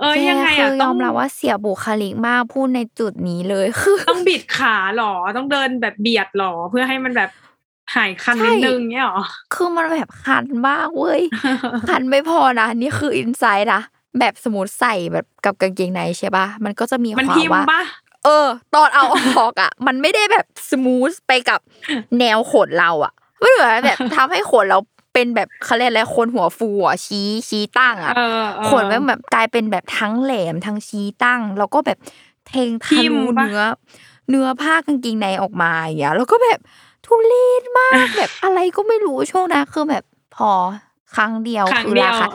[0.00, 7.30] เออแกยังไงคือะยต้อองมรับว่าเสียบุคลิกมากพูดในจุดนี้เลยคือต้องบิดขาหรอต้องเดินแบบเบียดหรอเพื่อให้มันแบบ
[7.94, 9.20] หายคันใช่นิดนึงเนี่ยหรอ
[9.54, 11.22] คือมันแบบคันมากเว้ย
[11.88, 13.80] คันไม่พอนะนี่คือ insight นะ
[14.18, 17.82] แบบสมมติใส่แบบกับกางเกงในใช่ปะมันก็จะมีมันความทิ่มว่าปะ
[18.24, 19.04] เออ ตอนเอา
[19.38, 21.60] ออกอะ มันไม่ได้แบบ smooth ไปกับ
[22.18, 24.78] แนวขนเราอะไม่เหมือนแบบทำให้ขนเรา
[25.18, 31.98] เป็นแบบเขาเรียกอะไรคนหัวฟูอะชี้ชี้ตั้งอะเออเออขนมันแบบกลายเป็นแบบทั้งแหลมทั้งชี้ตั้ง แล้วก็แบบ
[32.48, 33.60] เทงทิ่ทะมลุปะเนื้อ
[34.30, 36.58] เนื้อผ้ากางเกงในออกมาอย่างเงี้ยแล้วก็แบบ
[37.06, 40.04] ทุเรศมากแบบอะไรก็ไม่รู้ช่วงนั้นคือแบบ
[40.36, 40.50] พอ
[41.14, 42.28] ครั้งเดียวครั้งคือเดียราวคา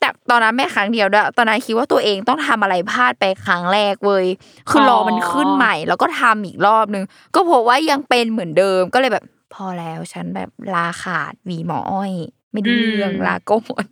[0.00, 4.26] แต่ตอนนั้นไม่ครั้งเดียวด้วยตอนนั้นคิดว่าตัวเองต้องทำอะไรพลาดไปครั้งแรกเว้ย
[4.70, 12.12] คือรอมันขึ้นใหม่ แล้วก็ทำอีกรอบนึง ก็พบว่ายังเป็นเหมือนเดิมก็เลยแบบ พอแล้วฉันแบบลาขาดหวีหมออ้อย
[12.52, 13.50] ไม่ได้เรื่องลาโก
[13.82, 13.84] น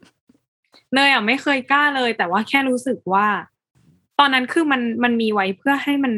[0.95, 3.27] เนยอะไม่เคยกล้าเลย แต่ว่าแค่รู้สึกว่า
[4.19, 6.13] ตอนนั้นคือมันมันมีไว้เพื่อให้มัน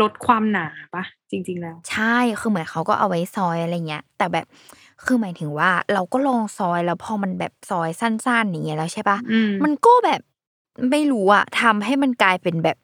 [0.00, 4.46] ลดความหนาปะจริง ๆ แล้ว ใช่คือเหมือนเขาก็เอาไว้ซอยอะไรเงี้ย แต่แบบ
[5.04, 10.20] คือหมายถึงว่า เราก็ลองซอยแล้วพอมันแบบซอยสั้นๆอย่างเงี้ยแล้วใช่ปะอืมมันก็แบบ
[10.90, 12.76] ไม่รู้อะทำให้มันกลายเป็นแบบ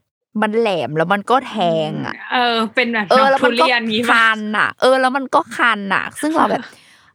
[0.42, 1.54] มันแหลมแล้วมันก็แท
[1.90, 6.62] งอะเออ เป็นแบบเออแล้วทุมันก็เรียนงี้ปะคันอะเออ แล้วมันก็คันอะซึ่งเราแบบ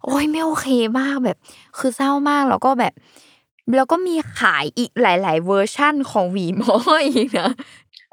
[0.05, 0.67] โอ้ยไม่โอเค
[0.99, 1.37] มากแบบ
[1.77, 2.93] คือเศร้ามากแล้วก็แบบ
[3.75, 6.75] แล้วก็มีขายอีกหลาย ๆ เวอร์ชั่นของหวีหมอย
[7.07, 7.49] อีกนะ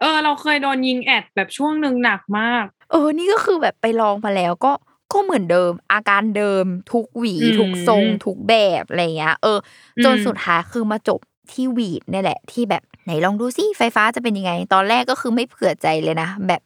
[0.01, 4.73] เออ เราเคยโดนยิง ad แบบช่วงหนึ่งหนักมาก เออ นี่ก็คือแบบไปลองมาแล้วก็
[5.13, 9.59] ก็เหมือนเดิม อาการเดิมทุกหวีอืมทุกทรง ทุกแบบอะไรเงี้ย เออ
[10.05, 11.21] จนอืมสุดท้ายคือมาจบ
[11.53, 16.61] ที่ Veet เนี่ยแหละที่แบบไหนลองดูซิไฟฟ้าจะเป็นยังไง ตอนแรกก็คือไม่เผื่อใจเลยนะ แบบ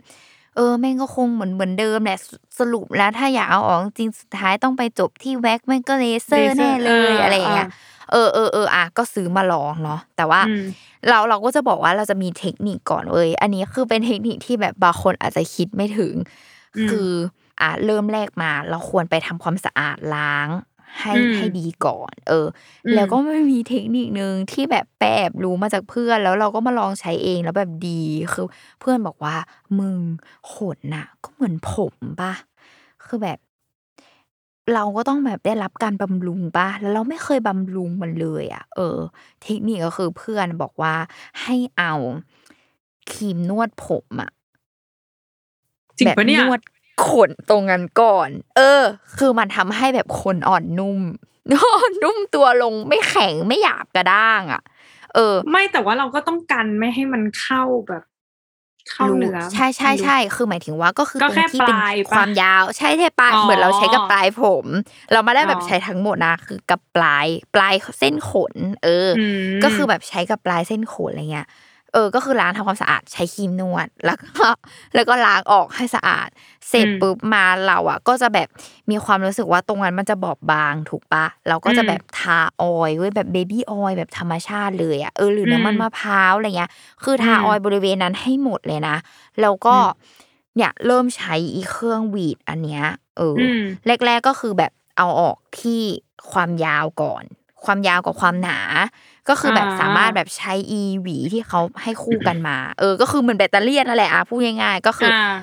[0.56, 2.26] เออแม่งก็คงเหมือนเหมือนเดิมแหละส
[2.58, 7.68] สรุปแล้วถ้าอยากเอาออกจริงๆสุดท้ายต้องไปจบที่แว็กแม่งก็เลเซอร์แน่เลยอะไรอย่างเงี้ย
[8.12, 10.64] เออเออเอออะก็ซื้อมาลองเนาะแต่ว่าอืม
[11.08, 16.14] เราเราก็จะบอกว่าเราจะมีเทคนิคก่อนเว้ยอันนี้คือเป็นเทคนิคที่แบบบางคนอาจจะคิดไม่ถึง
[16.76, 17.10] อืมคือ
[17.60, 20.48] อะเริ่มแรกมาเราควรไปทำความสะอาดล้าง
[21.00, 22.46] ให้อืมให้ดีก่อน เออ
[22.86, 28.02] อมแล้วก็ไม่มีเทคนิคนึงที่แบบไปแอบรู้มาจากเพื่อน แล้วเราก็มาลองใช้เองแล้วแบบดี
[28.32, 28.46] คือ
[28.80, 29.36] เพื่อนบอกว่า
[29.78, 29.98] มึง
[30.52, 32.32] ขนน่ะ ก็เหมือนผมปะ
[33.04, 33.38] คือแบบ
[34.74, 38.98] เราก็ต้องแบบได้รับการบำรุงปะแล้วเราไม่เคยบำรุงมันเลยอะ เออ
[39.42, 40.94] เทคนิคก็คือเพื่อนบอกว่า
[41.42, 41.92] ให้เอา
[43.10, 44.30] ครีมนวดผมอะ
[45.98, 46.60] จริงแบบปะเนี่ยนวด
[47.08, 48.82] ขนตรงนั้นก่อน เออ
[49.18, 51.00] คือมันทำให้แบบขนอ่อนนุ่ม
[52.02, 54.62] นุ่มตัวลงไม่แข็งไม่หยาบกระด้างอะ
[55.14, 58.02] เออ ไม่แต่ว่าเราก็ต้องกันไม่ให้มันเข้าแบบ
[58.90, 64.66] เข้ารู้เนื้อใช่ใช่ใช่คือหมายถึงว่าก็คือก็ตรงแค่ที่เป็นปลายปะความยาว ใช่แค่ปลายอ๋อเหมือนเราใช้กับปลายผม
[65.12, 68.54] เราไม่ได้แบบอ๋อใช้ทั้งหมดนะคือกับปลายปลายเส้นขน
[68.84, 71.46] เอออมก็คือแบบใช้กับปลายเส้นขนอะไรเงี้ย
[71.94, 74.48] เออ ก็คือล้างทำความสะอาดใช้ครีมนวด แล้วก็
[74.94, 76.28] แล้วก็ล้างออกให้สะอาด
[76.68, 78.48] เสร็จปุ๊บมาเราอะ ก็จะแบบ
[78.90, 86.70] มีความรู้สึกว่าตรงนั้นมันจะบอบบางถูกปะเราก็จะแบบทา oil ไว้แบบ baby oil แบบธรรมชาติเลยอะเออหรือน้ำมันมะพร้าวอะไรเงี้ย
[87.04, 88.96] คือทา oil บริเวณนั้นให้หมดเลยนะ
[89.40, 89.76] แล้วก็
[90.56, 92.84] เนี่ยเริ่มใช้อีเครื่องหวีดอันเนี้ย
[93.16, 93.60] เออออืม
[94.06, 95.82] แรก ๆก็คือแบบเอาออกที่
[96.32, 97.24] ความยาวก่อน
[97.66, 98.58] ความยาวกับความหนา
[99.28, 105.34] ก็คือแบบอ่าสามารถแบบใช้อีหวีที่เขาให้คู่กันมา เออ ก็คือเหมือนแบตเตอรี่นั่นแหละอะพูดง่ายๆก็คือออ่า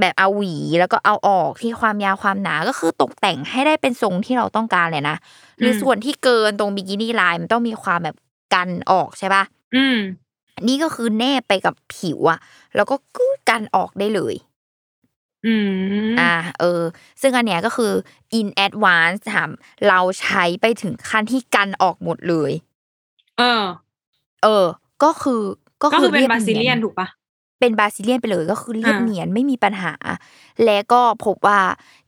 [0.00, 5.16] แบบเอาหวีแล้วก็เอาออกที่ความยาวความหนาก็คือตกแต่งให้ได้เป็นทรงที่เราต้องการเลยนะ
[5.60, 8.16] หรืออมส่วนที่เกินตรงบิกินี่ไลน์มันต้องมีความแบบ
[8.54, 9.42] กันออกใช่ปะ
[9.76, 9.98] อืม
[10.68, 12.38] นี่ก็คือแนบไปกับผิวอะ
[12.76, 14.34] แล้วก็กึดกันออกได้เลย
[15.46, 15.54] อื
[16.08, 16.82] มอ่าเออ
[17.20, 17.92] ซึ่งอันเนี้ยก็คือ
[18.38, 19.50] in advance ถาม
[19.88, 22.52] เราใช้ไปถึงขั้นที่กันออกหมดเลย
[23.38, 23.64] เออ
[24.42, 24.66] เออ
[25.02, 25.42] ก็คือ
[25.82, 27.08] ก็ก็คือเป็นรียบาซิเลียนยถูกปะ
[27.60, 29.92] เป็นบาซิเลียนไปเลยก็คือเรียบอ่าเนียนไม่มีปัญหา
[30.64, 31.60] และก็พบว่า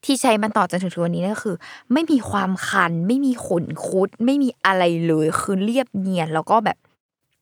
[0.04, 1.56] ที่ใช้มันต่อจนถึงทุกวันนี้ก็คือ
[1.92, 6.78] ไม่มีความคัน ไม่มีขนคุด ไม่มีอะไรเลยคือเรียบเนียนแล้วก็แบบ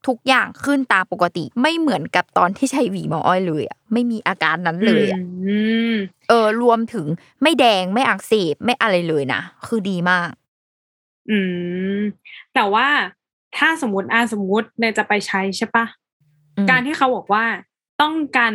[0.06, 5.58] ทุกอย่างขึ้นตามปกติ ไม่เหมือนกับตอนที่ใช้หวีหมออ้อยเลยอะไม่มีอาการนั้นเลยอะอื
[5.92, 5.94] ม
[6.28, 7.06] เออ รวมถึง
[7.42, 10.30] ไม่แดงไม่อักเสบไม่อะไรเลยนะคือดีมาก
[11.30, 11.38] อื
[11.98, 12.00] ม
[12.54, 12.86] แต่ว่า
[13.56, 15.84] ถ้าสมมติอ่าสมมติเนี่ยจะไปใช้ใช่ปะ
[16.56, 17.44] อืมการที่เขาบอกว่า
[18.02, 18.54] ต้องการ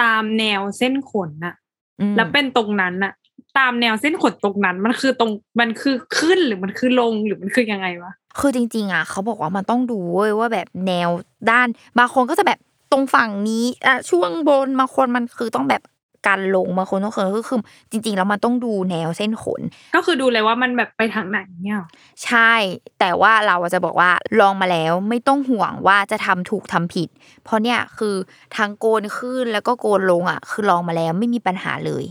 [0.00, 1.54] ตามแนวเส้นขนน่ะ
[2.00, 3.12] อืมแล้วเป็นตรงนั้นน่ะ
[3.58, 11.08] ตามแนวเส้นขนตรงนั้น มันคือตรงมันคือขึ้นหรือมันคือลงหรือมันคือยังไงวะคือจริง ๆอะเขาบอกว่ามันต้องดูเว้ยว่าแบบแนว
[11.50, 12.58] ด้านบางคนก็จะแบบ
[12.92, 15.82] ตรงฝั่งนี้อะช่วงบนบางคนมันคือต้องแบบ
[16.28, 19.60] การลงบางคนต้องคือคือจริง ๆ แล้วมันต้องดูแนวเส้นขน
[19.94, 21.88] ก็คือดูเลยว่ามันแบบไปทางไหนเนี่ยหรอ
[22.24, 22.52] ใช่
[22.98, 27.08] แต่ว่าเราจะบอกว่าลองมาแล้วไม่ต้องห่วงว่าจะทำถูกทำผิด
[27.44, 28.14] เพราะเนี่ยคือ
[28.56, 32.04] ทางโกนขึ้นแล้วก็โกนลงอะ คือลองมาแล้วไม่มีปัญหาเลย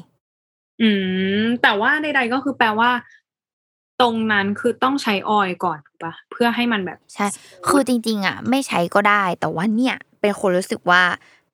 [0.82, 0.90] อื
[1.44, 2.90] ม แต่ว่าใด ๆ ก็คือแปลว่า
[4.02, 7.26] ตรงนั้นคือต้องใช้ออยล์ก่อนถูกปะเพื่อให้มันแบบ ใช่
[7.68, 11.02] คือจริง ๆ อะ ไม่ใช้ก็ได้ แต่ว่าเนี่ย เป็นคนรู้สึกว่า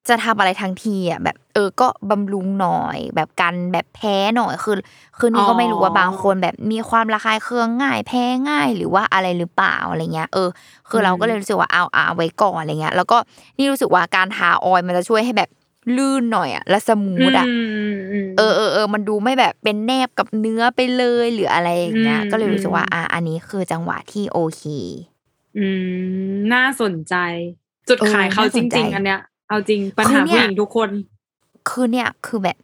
[0.09, 4.75] จะทำอะไรทั้งทีอะแบบ เออก็บำรุงหน่อย แบบกันแบบแพ้หน่อยคือ
[5.17, 10.49] คือนี่ก็ไม่รู้ว่าบางคนแบบมีความระคายเคืองง่าย แพ้ง่าย หรือว่าอะไรหรือเปล่าอะไรเงี้ยเออ
[10.89, 13.17] คือเราก็เลยรู้สึกว่าเอาเอาไว้ก่อนอะไรเงี้ย แล้วก็
[13.57, 15.49] นี่รู้สึกว่าการทาออยล์มันจะช่วยให้แบบ
[15.95, 24.63] ลื่นหน่อยอะและสมูทอะมมเออเออเออมันดูไม่แบบเป็นแนบกับเนื้อไปเลยหรืออะไรอย่างเงี้ยอืมก็เลยรู้สึกว่าอืมอะอันนี้คือจังหวะที่โอเค
[25.57, 25.65] อื
[26.31, 27.15] ม น่าสนใจ
[27.89, 30.89] จุดเออขายเขาน่าจสนใจริง ๆ อันเนี้ย เอาจริงปัญคืหาอเนี่ยผู้หญิงทุกคน
[31.69, 32.57] คือเนี่ยคือแบบ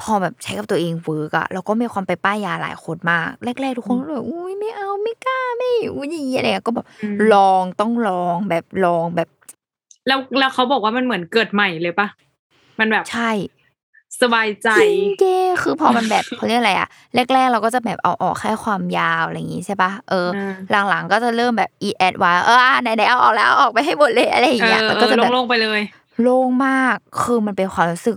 [0.00, 9.28] พอแบบใช้กับตัวเองเวิร์กอะแล้วก็มีความไปป้ายยาหลายคนมากแรกๆทุกคนก็แบบอุ้ยไม่เอาไม่กล้าไม่อุ้ยอย่างเงี้ยอะไรอะก็แบบอืมลองต้องลองแบบลองแบบ
[10.06, 12.08] แล้วแล้วเขาบอกว่ามันเหมือนเกิดใหม่เลยปะ
[12.80, 13.30] มันแบบใช่
[14.22, 16.88] สบายใจจริงเก้คือพอมันแบบเขาเรียกอะไรอะ
[17.32, 25.80] แรกๆเราก็จะแบบเอาออกแค่ความยาวอะไรอย่างงี้ใช่ปะเอออ่าหลังๆก็จะเริ่มแบบอีแอดว่าเอออะไหนๆเอาออกแล้วเอาออกไปให้หมดเลยอะไรอย่างเอเงี้ยอแล้วเอก็อจะแบบโล่งๆไปเลย
[26.22, 28.16] โล่งมากคือมันเป็นความรู้สึก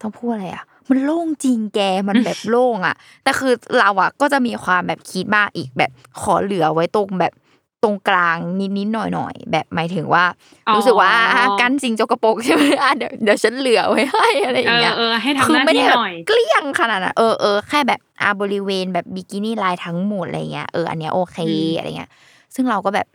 [0.00, 7.32] ต้องพูดอะไรอะมันโล่งจริงแกมันแบบโล่งอะ แต่คือเราอะก็จะมีความแบบคิดมากอีกแบบขอเหลือไว้ตรงแบบ
[7.82, 8.38] ตรงกลาง
[8.78, 10.24] นิดๆหน่อยๆแบบหมายถึงว่า
[10.68, 22.10] อ๋อรู้สึกว่าอะกันสิ่งจกกระปรกใช่ไหมอะเดี๋ยวเดี๋ยวฉันเหลือไว้ให้อะไรอเอย่างอเงี้ยเออให้คืทำหน้าไม่ที่ได้แบหบน่อยเกลี้ยงขนาดนั้นเออเออแค่แบบอะบริเวณแบบบิกินี่ลายทั้งหมดอะไรเงี้ยเอออันเนี้ยโอเคอืมอะไรเงี้ย
[22.54, 23.06] ซึ่งเราก็แบบ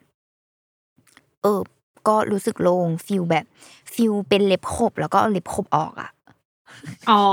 [1.41, 1.59] เออ
[2.07, 3.45] ก็รู้สึกโล่งฟิลแบบ
[3.93, 6.09] ฟิลเป็นเล็บขบแล้วก็เอาเล็บขบออกอะ
[7.11, 7.23] อ๋อ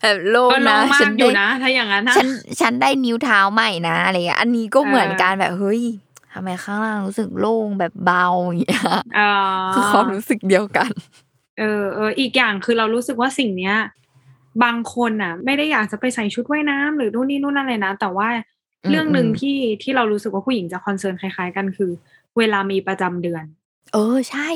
[0.00, 2.26] แบบโล่งก็โล่นะงมาฉักนอยู่ได้นะ ถ้าอย่างนั้นนะฉัน
[2.60, 5.82] ฉันได้นิ้วเท้าใหม่นะอะไรเงี้ยอันนี้ก็เหมือนเออกันแบบเฮ้ย
[6.32, 8.82] ทำไมข้างล่างรู้สึกโล่งแบบเบาอย่างเงี้ย
[9.18, 9.32] อ่า
[9.74, 10.90] คือความรู้สึกเดียวกัน
[11.58, 13.76] เออเอออีกอย่างคือเรารู้สึกว่าสิ่งเนี้ย
[14.64, 18.28] บางคนอะ ไม่ได้อยากจะไปใส่ชุดว่ายน้ำหรือนู่นนี่นู่นนั่นเลยนะ แต่ว่า
[18.84, 21.90] อืมเรื่องหนึ่งอืมที่ที่เรารู้สึกว่าผู้หญิงจะคอนเซิร์นคล้าย ๆ กันคือ
[22.38, 23.44] เวลามีประจำเดือน
[23.92, 24.48] เออใช่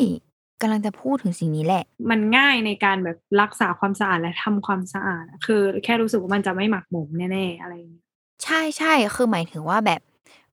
[0.61, 8.05] กำลังจะพูดถึงสิ่งนี้แหละ มันง่ายในการแบบรักษาความสะอาดและทำความสะอาดอะคือ แค่รู้สึกว่ามันจะไม่หมักหมมแน่ๆอะไรอย่างเงี้ย
[8.45, 10.01] ใช่ใช่คือหมายถึงว่าแบบ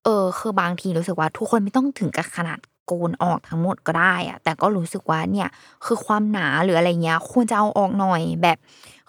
[0.04, 5.50] เออ คือบางทีรู้สึกว่าทุกคนไม่ต้องถึงกับขนาดโกนออกทั้งหมดก็ได้อะแต่ก็รู้สึกว่าเนี่ย
[5.86, 8.58] คือความหนาหรืออะไรเงี้ยควรจะเอาออกหน่อยแบบ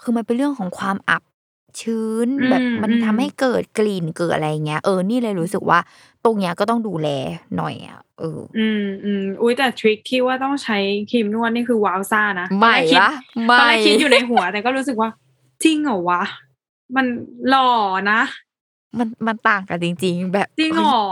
[0.02, 1.22] คือมันเป็นเรื่องของความอับ
[1.80, 5.78] ชื้นแบบมันทำให้เกิดกลิ่นเกิดอะไรเงี้ยเออนี่เลยรู้สึกว่า
[6.24, 7.08] ตรงเนี้ยก็ต้องดูแล
[7.56, 10.78] หน่อยอะเออ อืมอืมอุ้ยแต่ทริคที่ว่าต้องใช้
[11.10, 13.12] ครีมนวดนี่คือว้าวซ่านะไม่ตอนแรกคิดละ
[13.46, 15.10] ไม่ตอนแรกคิดอยู่ในหัวแต่ก็รู้สึกว่า
[15.64, 16.22] จริงเหรอวะ
[16.96, 17.06] มัน
[17.48, 17.68] หล่อ
[18.10, 18.20] นะ
[18.98, 21.04] มันมันต่างกันจริง ๆ แบบจริงเหรอ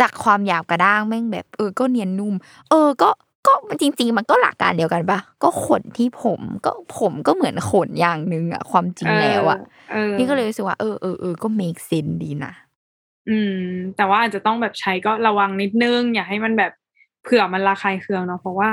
[0.00, 2.34] จากความหยาบกระด้างแม่งแบบเออก็เนียนนุ่ม
[2.70, 3.10] เออก็
[3.46, 9.58] ก็จริง ๆ มันก็หลักการเดียวกันปะก็ขนที่ผมก็ผมก็เหมือนขนอย่างหนึ่งอะความจริงแล้วอะ
[9.92, 12.52] เออนี่ก็เลยรู้สึกว่าเออเออเออก็ make sense ดีนะ
[13.30, 13.56] อืม
[13.96, 16.72] แต่ว่าอาจจะต้องแบบใช้ก็ระวังนิดนึง อย่าให้มันแบบ
[17.22, 18.70] เผื่อมันระคายเคืองเนาะเพราะว่า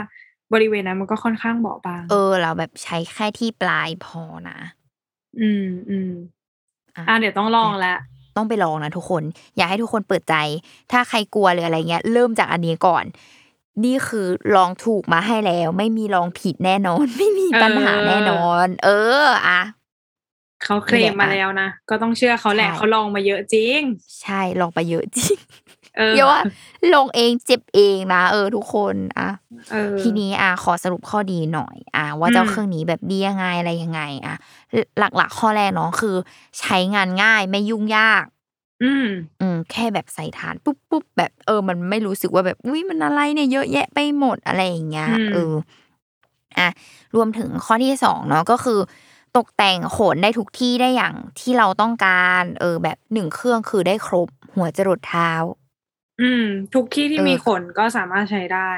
[0.53, 4.59] บริเวณนั้นมันก็ค่อนข้างเบาบาง เออ เราแบบใช้แค่ที่ปลายพอนะ
[5.39, 6.11] อืมอืม
[6.95, 7.97] อะอะเดี๋ยวต้องลองแล้ว
[8.37, 9.23] ต้องไปลองนะทุกคน
[9.57, 10.35] อยากให้ทุกคนเปิดใจ
[10.91, 13.03] ถ้าใครกลัวหรืออะไรเงี้ย เริ่มจากอันนี้ก่อน
[13.83, 18.89] นี่คือลองถูกมาให้แล้ว ไม่มีลองผิดแน่นอน ไม่มีปัญหาแน่นอน เอ
[19.23, 19.61] อ อะ
[20.63, 23.79] เขาเคลมมาแล้วนะ ก็ต้องเชื่อเขาแหละใช่เขาลองมาเยอะจริง
[24.21, 25.37] ใช่ลองไปเยอะจริง
[25.97, 26.41] เออเดี๋ยวว่า
[26.93, 29.29] ลงเองเจ็บเองนะเออทุกคนอะ
[29.71, 34.35] เออทีนี้อะขอสรุปข้อดีหน่อย อะว่าเจ้าอืมเครื่องนี้แบบดียังไงอะไรยังไง อะ
[34.99, 36.15] หลักๆ ข้อแรกเนาะคือ
[36.59, 38.25] ใช้งานง่ายไม่ยุ่งยาก
[38.83, 39.07] อืม
[39.41, 45.53] อืมแค่แบบใส่ฐานปุ๊บปุ๊บแบบเออ มันไม่รู้สึกว่าแบบอุ้ยมันอะไรเนี่ยเยอะแยะไปหมดอะไรอย่างเงี้ยอืมเออ
[46.57, 46.69] อะ
[47.15, 48.79] รวมถึงข้อที่สองเนาะก็คือ
[49.37, 55.31] ตกแต่งขนได้ทุกที่ได้อย่างที่เราต้องการเออแบบหนึ่งเครื่องคือได้ครบ หัวจรดเท้า
[56.21, 58.69] อืม ทุกที่ที่เออมีขนก็สามารถใช้ได้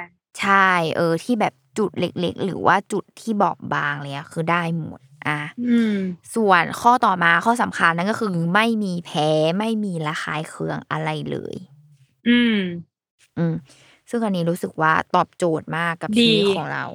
[0.41, 5.95] ใช่ เออ ที่แบบจุดเล็ก ๆ หรือว่าจุดที่บอบบางเลยอะคือได้หมดอะอืม
[6.35, 11.55] ส่วนข้อต่อมาข้อสำคัญนั่นก็คือไม่มีแพ้ไม่มีระคายเคืองอะไรเลย
[12.27, 12.57] อืม
[13.37, 13.55] อืม
[14.09, 16.85] ซึ่งอันนี้รู้สึกว่าตอบโจทย์มากกับดีชีวิตของเรา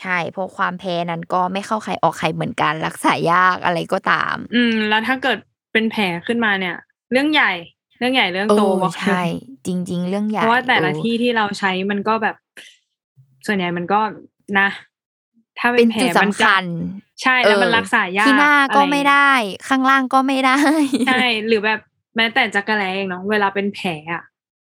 [0.00, 5.38] ใช่เพราะความแพ้นั้นก็ไม่เข้าใครออกใครเหมือนกัน รักษายากอะไรก็ตาม อืม แล้วถ้าเกิด
[5.72, 6.76] เป็นแผลขึ้นมาเนี่ย
[7.12, 7.52] เรื่องใหญ่
[7.98, 9.22] เรื่องใหญ่เรื่องเอโตอบอกเลยใช่
[9.66, 12.36] จริง ๆ เรื่องใหญ่เพราะว่าแต่ละเออที่ที่เราใช้มันก็แบบ
[13.46, 14.00] ส่วนใหญ่มันก็
[14.58, 14.68] นะ
[15.58, 16.64] ถ้าเป็เป็นนแผลจุดมันสำคัญ
[17.22, 19.32] ใช่แล้วมันเออรักษายากที่หน้าก็อะรไม่เงี้ยได้
[19.68, 20.58] ข้างล่างก็ไม่ได้
[21.08, 21.80] ใช่หรือแบบ
[22.16, 24.22] แม้แต่จักระแลเองเนาะเวลาเป็นแผลอะ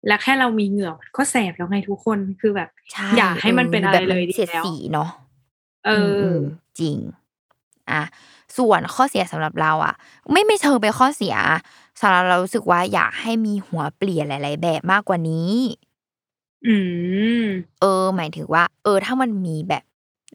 [0.07, 5.09] แล้วแค่เรามีเหงื่อมันก็แสบแล้วไงทุกคนคือแบบใช่อย่าให้มันเป็นอะไรแบบเลยดีเสียดแล้วสีเนาะ
[5.85, 6.41] เอออม
[6.79, 6.97] จริง
[7.91, 8.01] อะ
[8.57, 9.93] ส่วนข้อเสียสำหรับเราอะ
[10.31, 11.35] ไม่ไม่เชิงเป็นข้อเสีย
[12.01, 15.51] สำหรับเรารู้สึกว่าอยากให้มีหัวเปลี่ยนหลาย ๆ แบบมากกว่านี้
[16.67, 16.75] อื
[17.43, 17.45] ม
[17.81, 19.83] เออ หมายถึงว่า เออ ถ้ามันมีแบบ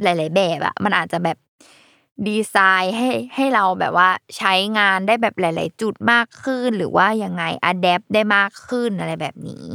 [0.02, 1.36] หลาย ๆ แบบอะมันอาจจะแบบ
[2.28, 9.68] ดีไซน์ให้ให้เราแบบว่าใช้งานได้แบบหลาย ๆ จุดมากขึ้น หรือว่ายังไงอัดแอปได้มากขึ้นอะไรแบบนี้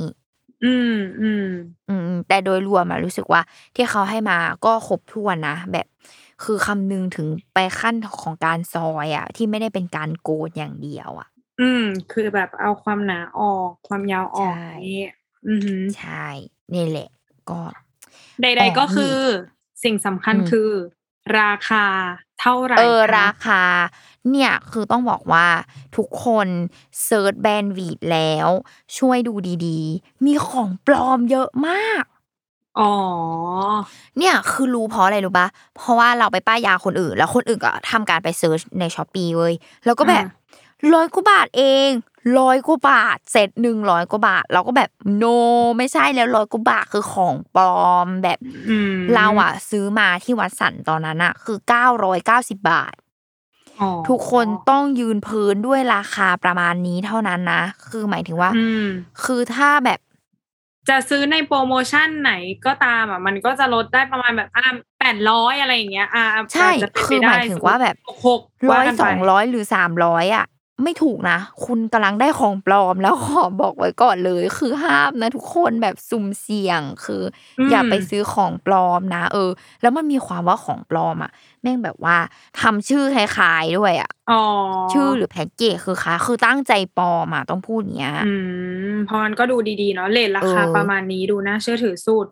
[0.63, 1.47] อืมอืม
[1.89, 3.41] อืม แต่โดยรวมอะรู้สึกว่า
[3.75, 5.87] ที่เขาให้มาก็ครบถ้วนนะแบบ
[6.43, 11.29] คือคำนึงถึงไปขั้นของการซอยอะที่ไม่ได้เป็นการโกนอย่างเดียวอะ
[11.61, 15.03] อืม คือแบบเอาความหนาออก ความยาวออกใช่นี่
[15.47, 16.27] อือหือใช่
[16.73, 17.09] นี่แหละ
[17.49, 17.59] ก็
[18.41, 19.15] ใด ๆ ก็คือ
[19.83, 20.69] สิ่งสำคัญอืมคือ
[21.33, 21.85] ราคา
[22.39, 23.63] เท่าไหร่เออคะราคา
[24.31, 25.47] เนี่ยคือต้องบอกว่า
[25.95, 26.47] ทุกคน
[27.03, 28.47] search แบรนด์ Veet แล้ว
[28.97, 29.33] ช่วยดู
[29.65, 32.03] ดีๆ มีของปลอมเยอะมาก
[32.75, 32.83] อ๋อ
[34.17, 39.53] เนี่ยคือรู้เพราะอะไรรู้ปะเพราะว่าเราไปป้ายยาคนอื่น แล้วคนอื่นก็ทำการไป search ใน Shopee เว้ย
[39.85, 40.44] แล้วก็แบบอ่
[40.93, 41.89] ร้อยกว่าบาทเอง
[42.39, 45.25] ร้อยกว่าบาทเสร็จหนึ่งร้อยกว่าบาท เราก็แบบโน
[45.77, 52.95] ไม่ใช่แล้วร้อยกว่าบาทคือของปลอมแบบอืมเราอะ ซื้อมาที่วัดสันตอนนั้นอะ คือเก้าร้อยเก้าสิบบาท
[53.81, 58.87] อ๋อทุกคนต้องยืนพื้นด้วยราคาประมาณนี้เท่านั้นนะ คือหมายถึงว่าอืม
[59.23, 59.99] คือถ้าแบบ
[60.89, 62.33] จะซื้อในโปรโมชั่นไหน
[62.65, 64.65] ก็ตามอะ มันก็จะลดได้ประมาณแบบอ่า
[64.99, 67.95] แปดร้อยอะไรอย่างเงี้ย อ่าใช่าจจะเป็นคือไปหได้มายถึงว่าแบบ
[68.25, 70.45] หกร้อยว่ากันสไปองร้อยหรือสามร้อยอะ
[70.83, 77.21] ไม่ถูกนะ คุณกำลังได้ของปลอมแล้วขอบอกไว้ก่อนเลย คือห้ามนะทุกคนแบบสุ่มเสี่ยงคือ
[77.59, 79.49] อมอย่าไปซื้อของปลอมนะ เออ
[79.81, 82.17] แล้วมันมีความว่าของปลอมอะแม่งแบบว่า
[82.61, 84.35] ทำชื่อคล้ายๆด้วยอะอ๋อ
[84.91, 88.31] ชื่อหรือแพ็กเกจคือคล้ายคือตั้งใจปลอมอะต้องพูดอย่างเนี้ย อื
[88.89, 92.27] มเพราะมันก็ดูดีๆเนาะเลทราคาเออประมาณนี้ดูน่าเชื่อถือสุด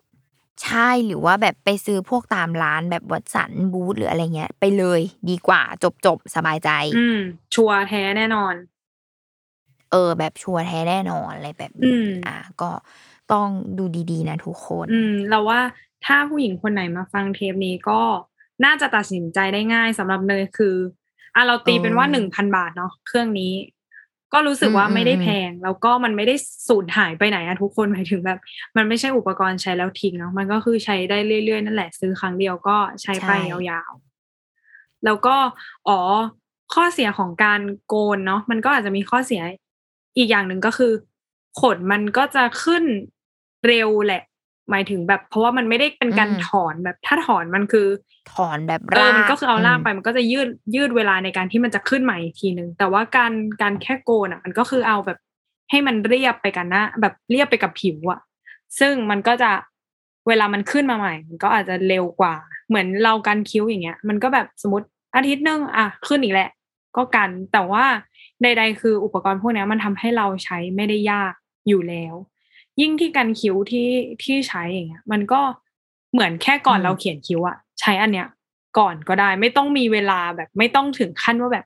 [0.62, 7.18] ใช่หรือว่าแบบไปซื้อพวกตามร้านแบบวัดสันบูธหรืออะไรเงี้ย ไปเลยดีกว่าจบจบๆสบายใจ อืม
[7.54, 8.56] ชัวร์แท้แน่นอน
[9.92, 12.72] เออ แบบชัวร์แท้แน่นอนอะไรแบบอืนี้มอะก็
[13.32, 15.60] ต้องดูดีๆ นะทุกคน อืม เราว่า
[16.06, 18.02] ถ้าผู้หญิงคนไหนมาฟังเทปนี้ก็
[18.66, 20.76] น่าจะตัดสินใจได้ง่ายสำหรับเนยคือ
[21.36, 23.52] อะเราตีเป็นว่าเออหนึ่งพันบาทเนาะเครื่องนี้
[24.34, 26.36] ก็รู้สึกว่าอืมไม่ได้อืมแพง แล้วก็มันไม่ได้
[26.69, 28.39] สูญหายไปไหนอะทุกคนหมายถึงแบบ
[28.76, 35.36] มันไม่ใช่อุปกรณ์ใช้แล้วทิ้งเนาะมันก็คือใช้ได้เรื่อยๆ นั่นแหละซื้อครั้งเดียวก็ใช้ไปยาวๆ แล้วก็
[35.88, 36.00] อ๋อ
[36.74, 39.41] ข้อเสียของการโกนเนาะมันก็อาจจะมีข้อเสีย
[40.17, 40.91] อีกอย่างหนึ่งก็คือ
[41.62, 42.84] ขนมันก็จะขึ้น
[43.67, 44.24] เร็วแหละ
[44.69, 47.88] หมายถึงแบบ เพราะว่ามันไม่ได้เป็นการอืมถอนแบบถ้าถอนมันคือ
[48.34, 55.19] ถอนแบบเอราอกมันก็คือเอารากไปมมันก็จะยืดยืดเวลาในการที่มันจะขึ้นใหม่อีกทีหนึ่งแต่ว่าการการแค่โกนอะ มันก็คือเอาแบบ
[55.69, 58.19] ให้มันเรียบไปกันนะแบบเรียบไปกับผิวอะ
[58.80, 59.52] ซึ่งมันก็จะ
[60.28, 62.36] เวลามันขึ้นมาใหม่ มันก็อาจจะเร็วกว่า
[62.67, 66.49] เหมือนเรากันคิ้วอย่างเงี้ย มันก็แบบสมมติอาทิตย์หนึงอะขึ้นอีกแหละ
[66.97, 67.86] ก็กันแต่ว่า
[68.41, 71.34] ใด ๆ คืออุปกรณ์พวกเนี้ยมันทำให้เราใช้ไม่ได้ยาก
[71.67, 72.15] อยู่แล้ว
[72.82, 73.90] ยิ่งที่กันคิ้วที่
[74.24, 75.42] ที่ใช้อย่างเงี้ยมันก็
[76.12, 78.28] เหมือนแค่ก่อนอืมเราเขียนคิ้วอะใช้อันเนี้ย
[78.78, 81.66] ก่อนก็ได้ไม่ต้องมีเวลาแบบไม่ต้องถึงขั้นว่าแบบ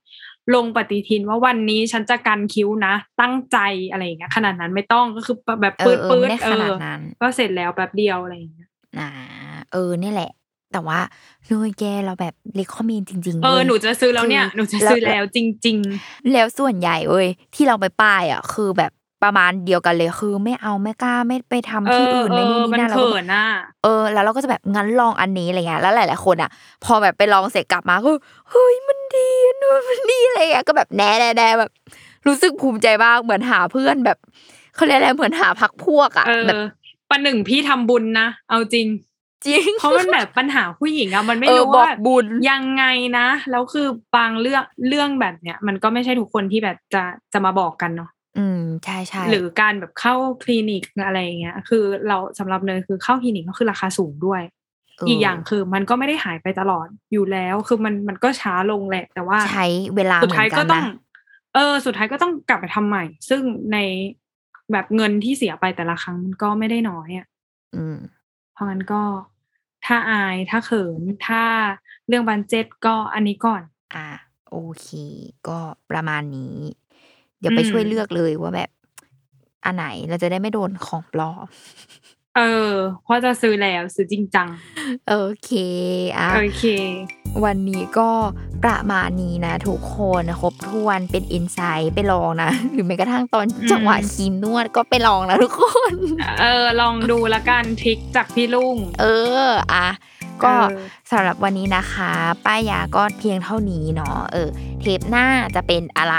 [0.55, 3.57] ลงปฏิทินว่าวันนี้ฉันจะกันคิ้วนะ ตั้งใจ
[3.91, 9.09] อะไรอย่างเงี้ยขนาดนั้นไม่ต้องก็คือแบบเอปือดเออปืไม่ดได้เอขนาอดนั้นก็เสร็จแล้วแป๊บเดียวอะไรอย่างเงี้ยอ่า
[9.71, 10.31] เออนี่แหละ
[10.73, 10.99] แต่ว่า
[11.47, 15.77] เลยแกเราแบบเลคคอมเมนจริง ๆ เออว้ยหนูจะซื้อแล้วเนี่ยคือหนูจะซื้อแล้วแล้วจริง
[16.33, 18.91] แล้วส่วนใหญ่เว้ยที่เราไปป้ายอะคือแบบ
[19.23, 23.45] ประมาณเดียวกันเลยคือไม่เอาไม่กล้าไม่ไปทำๆเอที่ออื่นเอไม่นู่อนนี่มันนั่นแล้วก็เขิแบบนน่ะ
[23.83, 26.49] เออ แล้วเราก็จะแบบงั้นลองอันนี้อะไรเงี้ยแล้วหลาย ๆ คนอะ
[26.85, 28.09] พอแบบไปลองเสร็จกลับมาก็
[28.51, 29.29] เฮ้ยมันดี
[29.61, 31.71] นู่นมันดีอะไรเงี้ยก็แบบแน่แน่แน่แบบ
[32.27, 34.17] รู้สึกภูมิใจมากเหมือนหาเพื่อนแบบ
[34.75, 36.61] เขาเรียกอะไรเหมือนหาพักพวกอะเออแบบ
[37.09, 38.87] ประหนึ่งพี่ทำบุญนะเอาจริง
[39.45, 42.83] จริงเพราะมันแบบปัญหาผู้หญิงอะมันไม่เออรู้บอกว่าบุญยังไง
[43.17, 47.03] นะแล้วคือบางเรื่องเรื่องแบบเนี้ยมันก็ไม่ใช่ทุกคนที่แบบจะ
[47.33, 60.95] จะมาบอกกันเนาะ อืมใช่ใช่หรือการแบบเข้าคลินิกอะไรอย่างเงี้ย คือเราสำหรับเนยคือเข้าคลินิกก็คือราคาสูงด้วยเอีกอย่างคือมันก็ไม่ได้หายไปตลอดอยู่แล้ว คือมันมันก็ช้าลงแหละ แต่ว่าใช้เวลาสุดท้ายเหมืก็อนกันต้องนะ
[61.55, 63.41] เออ สุดท้ายก็ต้องกลับไปทำใหม่ ซึ่ง
[63.73, 63.77] ใน
[64.71, 67.27] แบบเงินที่เสียไปแต่ละครั้งมันก็ไม่ได้น้อยอะ
[67.75, 67.97] อืม
[68.53, 69.01] เพราะงั้นก็
[69.85, 71.43] ถ้าอายถ้าเขินถ้า
[72.07, 73.61] เรื่องบันเจ็ตก็อันนี้ก่อน
[73.95, 74.07] อ่า
[74.51, 74.87] โอเค
[75.47, 75.59] ก็
[75.91, 76.55] ประมาณนี้
[77.39, 78.69] เดี๋ยวไปอืมช่วยเลือกเลยว่าแบบ
[79.65, 81.47] อันไหนเราจะได้ไม่โดนของปลอม
[82.35, 82.73] เออ
[83.03, 84.47] เพราะจะซื้อแล้วซื้อจริงจัง
[85.09, 85.51] โอเค
[86.19, 86.63] อะโอเค
[87.45, 88.09] วันนี้ก็
[88.63, 95.63] ประมาณนี้นะ ทุกคนครบถ้วนเป็นอินไซต์ไปลองนะ หรือแม้กระทั่งตอนอืมจังหวะคีมนวดก็ไปลองนะทุกค
[95.93, 95.95] น
[96.39, 99.05] เออ ลองดูละกันทริคจากพี่ลุง เอ
[99.47, 99.87] อ อะ
[100.43, 102.11] ก็เออสำหรับวันนี้นะคะ
[102.45, 106.17] ป้ายยาก็เพียงเท่านี้เนาะเออเทปหน้าจะเป็นอะไร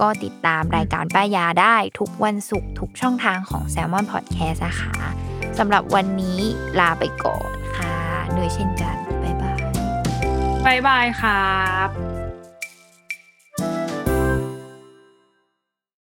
[0.00, 4.94] ก็ติดตามรายการป้ายยาได้ทุกวันศุกร์ทุกช่องทางของ Salmon Podcast นะคะ
[5.58, 6.38] สำหรับวันนี้
[6.80, 7.94] ลาไปก่อนค่ะ
[8.30, 9.60] เหนื่อยเช่นกันบ๊ายบาย
[10.66, 12.17] บายบายครับ